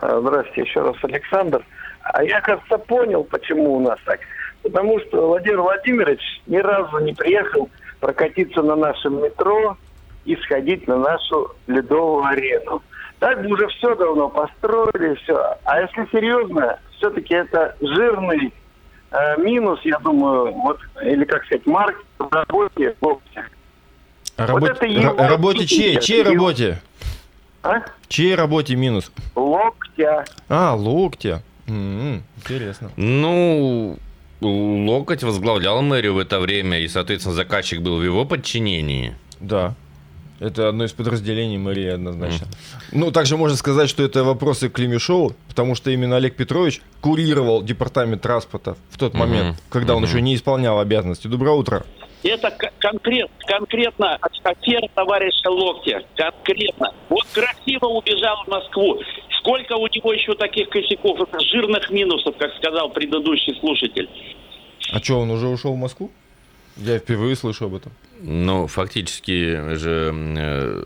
А, 0.00 0.20
Здравствуйте, 0.20 0.62
еще 0.62 0.80
раз 0.82 0.96
Александр. 1.02 1.64
А 2.02 2.22
я, 2.22 2.40
кажется, 2.40 2.78
понял, 2.78 3.24
почему 3.24 3.76
у 3.76 3.80
нас 3.80 3.98
так. 4.04 4.20
Потому 4.62 5.00
что 5.00 5.28
Владимир 5.28 5.60
Владимирович 5.60 6.20
ни 6.46 6.58
разу 6.58 6.98
не 6.98 7.12
приехал 7.12 7.68
прокатиться 8.00 8.62
на 8.62 8.76
нашем 8.76 9.22
метро 9.22 9.76
и 10.24 10.36
сходить 10.36 10.86
на 10.86 10.96
нашу 10.96 11.52
ледовую 11.66 12.24
арену. 12.24 12.82
Так 13.18 13.42
бы 13.42 13.48
уже 13.54 13.66
все 13.68 13.94
давно 13.94 14.28
построили, 14.28 15.14
все. 15.16 15.56
А 15.64 15.80
если 15.80 16.06
серьезно, 16.12 16.78
все-таки 16.98 17.34
это 17.34 17.74
жирный 17.80 18.52
э, 19.10 19.40
минус, 19.40 19.80
я 19.84 19.98
думаю, 19.98 20.52
вот, 20.52 20.78
или 21.02 21.24
как 21.24 21.44
сказать, 21.46 21.66
марк 21.66 22.04
в 22.18 22.30
работе 22.32 22.94
Локтя. 23.00 23.46
А 24.36 24.46
работе, 24.46 24.72
это 24.72 24.86
его 24.86 25.14
ра- 25.14 25.28
работе 25.28 25.66
чьей? 25.66 25.98
Чьей 26.00 26.22
работе? 26.22 26.78
А? 27.66 27.82
Чьей 28.08 28.34
работе 28.36 28.76
минус? 28.76 29.10
Локтя. 29.34 30.24
А, 30.48 30.74
локтя. 30.74 31.42
М, 31.66 32.22
интересно. 32.36 32.90
ну, 32.96 33.98
Локоть 34.40 35.24
возглавлял 35.24 35.82
мэрию 35.82 36.14
в 36.14 36.18
это 36.18 36.38
время, 36.38 36.78
и, 36.80 36.88
соответственно, 36.88 37.34
заказчик 37.34 37.80
был 37.80 37.96
в 37.98 38.04
его 38.04 38.24
подчинении. 38.24 39.16
Да. 39.40 39.74
Это 40.38 40.68
одно 40.68 40.84
из 40.84 40.92
подразделений 40.92 41.56
мэрии 41.56 41.86
однозначно. 41.88 42.46
Ну, 42.92 43.10
также 43.10 43.38
можно 43.38 43.56
сказать, 43.56 43.88
что 43.88 44.02
это 44.02 44.22
вопросы 44.22 44.68
к 44.68 44.78
Лемешову, 44.78 45.34
потому 45.48 45.74
что 45.74 45.90
именно 45.90 46.16
Олег 46.16 46.36
Петрович 46.36 46.82
курировал 47.00 47.62
департамент 47.62 48.20
транспорта 48.20 48.76
в 48.90 48.98
тот 48.98 49.14
Мгм. 49.14 49.20
момент, 49.20 49.62
когда 49.70 49.94
он 49.96 50.02
Мгм. 50.02 50.10
еще 50.10 50.20
не 50.20 50.34
исполнял 50.34 50.78
обязанности. 50.78 51.26
Доброе 51.26 51.52
утро. 51.56 51.84
Это 52.26 52.50
конкрет, 52.78 53.30
конкретно 53.46 54.18
афера 54.42 54.88
товарища 54.94 55.48
Локтя. 55.48 56.02
Конкретно. 56.16 56.92
Вот 57.08 57.24
красиво 57.32 57.86
убежал 57.86 58.44
в 58.44 58.48
Москву. 58.48 59.00
Сколько 59.38 59.76
у 59.76 59.86
него 59.86 60.12
еще 60.12 60.34
таких 60.34 60.68
косяков, 60.68 61.20
это 61.20 61.38
жирных 61.40 61.90
минусов, 61.90 62.36
как 62.36 62.54
сказал 62.56 62.90
предыдущий 62.90 63.56
слушатель. 63.60 64.08
А 64.92 64.98
что, 64.98 65.20
он 65.20 65.30
уже 65.30 65.46
ушел 65.46 65.72
в 65.74 65.76
Москву? 65.76 66.10
Я 66.76 66.98
впервые 66.98 67.36
слышу 67.36 67.66
об 67.66 67.74
этом. 67.74 67.92
Ну, 68.20 68.66
фактически 68.66 69.76
же 69.76 70.12
э, 70.14 70.82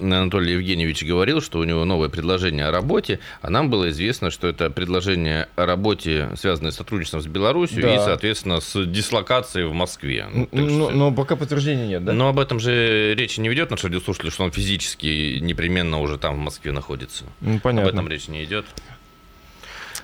Анатолий 0.00 0.52
Евгеньевич 0.54 1.04
говорил, 1.04 1.40
что 1.40 1.58
у 1.58 1.64
него 1.64 1.84
новое 1.84 2.08
предложение 2.08 2.66
о 2.66 2.70
работе, 2.70 3.20
а 3.42 3.50
нам 3.50 3.70
было 3.70 3.90
известно, 3.90 4.30
что 4.30 4.48
это 4.48 4.70
предложение 4.70 5.48
о 5.56 5.66
работе, 5.66 6.30
связанное 6.36 6.70
с 6.70 6.76
сотрудничеством 6.76 7.20
с 7.22 7.26
Беларусью 7.26 7.82
Да. 7.82 7.94
и, 7.94 7.98
соответственно, 7.98 8.60
с 8.60 8.84
дислокацией 8.86 9.66
в 9.66 9.72
Москве. 9.72 10.26
Ну, 10.32 10.40
Н- 10.42 10.46
то 10.46 10.56
есть, 10.58 10.76
Но, 10.76 10.90
но 10.90 11.12
пока 11.12 11.36
подтверждения 11.36 11.86
нет, 11.86 12.04
да? 12.04 12.12
Но 12.12 12.28
об 12.28 12.38
этом 12.38 12.60
же 12.60 13.14
речи 13.14 13.40
не 13.40 13.48
ведет 13.48 13.70
наш 13.70 13.84
радиослушатель, 13.84 14.30
что 14.30 14.44
он 14.44 14.50
физически 14.52 15.38
непременно 15.40 16.00
уже 16.00 16.18
там 16.18 16.36
в 16.36 16.38
Москве 16.38 16.72
находится. 16.72 17.24
Ну, 17.40 17.56
Об 17.56 17.62
понятно. 17.62 17.88
этом 17.88 18.08
речь 18.08 18.28
не 18.28 18.44
идет. 18.44 18.66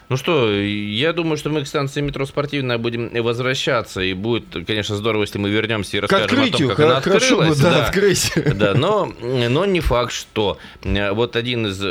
Ну 0.09 0.16
что, 0.16 0.53
я 0.53 1.12
думаю, 1.12 1.37
что 1.37 1.51
мы 1.51 1.64
к 1.64 1.66
станции 1.66 2.01
метро 2.01 2.27
спортивная 2.27 2.79
будем 2.79 3.11
возвращаться, 3.23 4.01
и 4.01 4.12
будет, 4.12 4.66
конечно, 4.66 4.95
здорово, 4.95 5.23
если 5.23 5.38
мы 5.38 5.51
вернемся 5.51 5.97
и 5.97 6.01
расскажем 6.01 6.27
о 6.27 6.29
том, 6.29 6.38
открытию, 6.45 6.69
как 6.69 6.81
она 6.81 6.95
хо- 6.97 7.03
хорошо 7.03 7.40
открылась. 7.40 7.59
да, 7.59 7.71
да. 7.71 7.87
открыть. 7.87 8.33
Да, 8.57 8.75
но, 8.75 9.12
но 9.21 9.64
не 9.64 9.81
факт, 9.81 10.12
что 10.12 10.59
э, 10.83 11.11
вот 11.11 11.35
один 11.35 11.66
из 11.66 11.83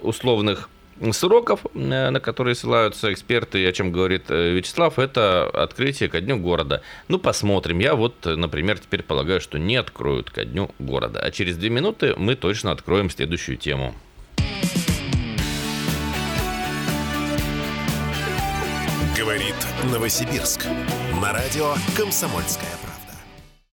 условных 0.00 0.68
сроков, 1.12 1.60
э, 1.74 2.10
на 2.10 2.20
которые 2.20 2.54
ссылаются 2.54 3.12
эксперты, 3.12 3.66
о 3.66 3.72
чем 3.72 3.90
говорит 3.90 4.24
э, 4.28 4.52
Вячеслав, 4.52 4.98
это 4.98 5.44
открытие 5.50 6.08
ко 6.08 6.20
дню 6.20 6.38
города. 6.38 6.82
Ну, 7.08 7.18
посмотрим. 7.18 7.80
Я 7.80 7.94
вот, 7.94 8.14
например, 8.24 8.78
теперь 8.78 9.02
полагаю, 9.02 9.40
что 9.40 9.58
не 9.58 9.76
откроют 9.76 10.30
ко 10.30 10.44
дню 10.44 10.70
города. 10.78 11.20
А 11.20 11.30
через 11.30 11.56
две 11.56 11.70
минуты 11.70 12.14
мы 12.16 12.36
точно 12.36 12.70
откроем 12.70 13.10
следующую 13.10 13.56
тему. 13.56 13.94
Говорит 19.16 19.54
Новосибирск. 19.84 20.66
На 21.20 21.32
радио 21.32 21.74
«Комсомольская 21.96 22.83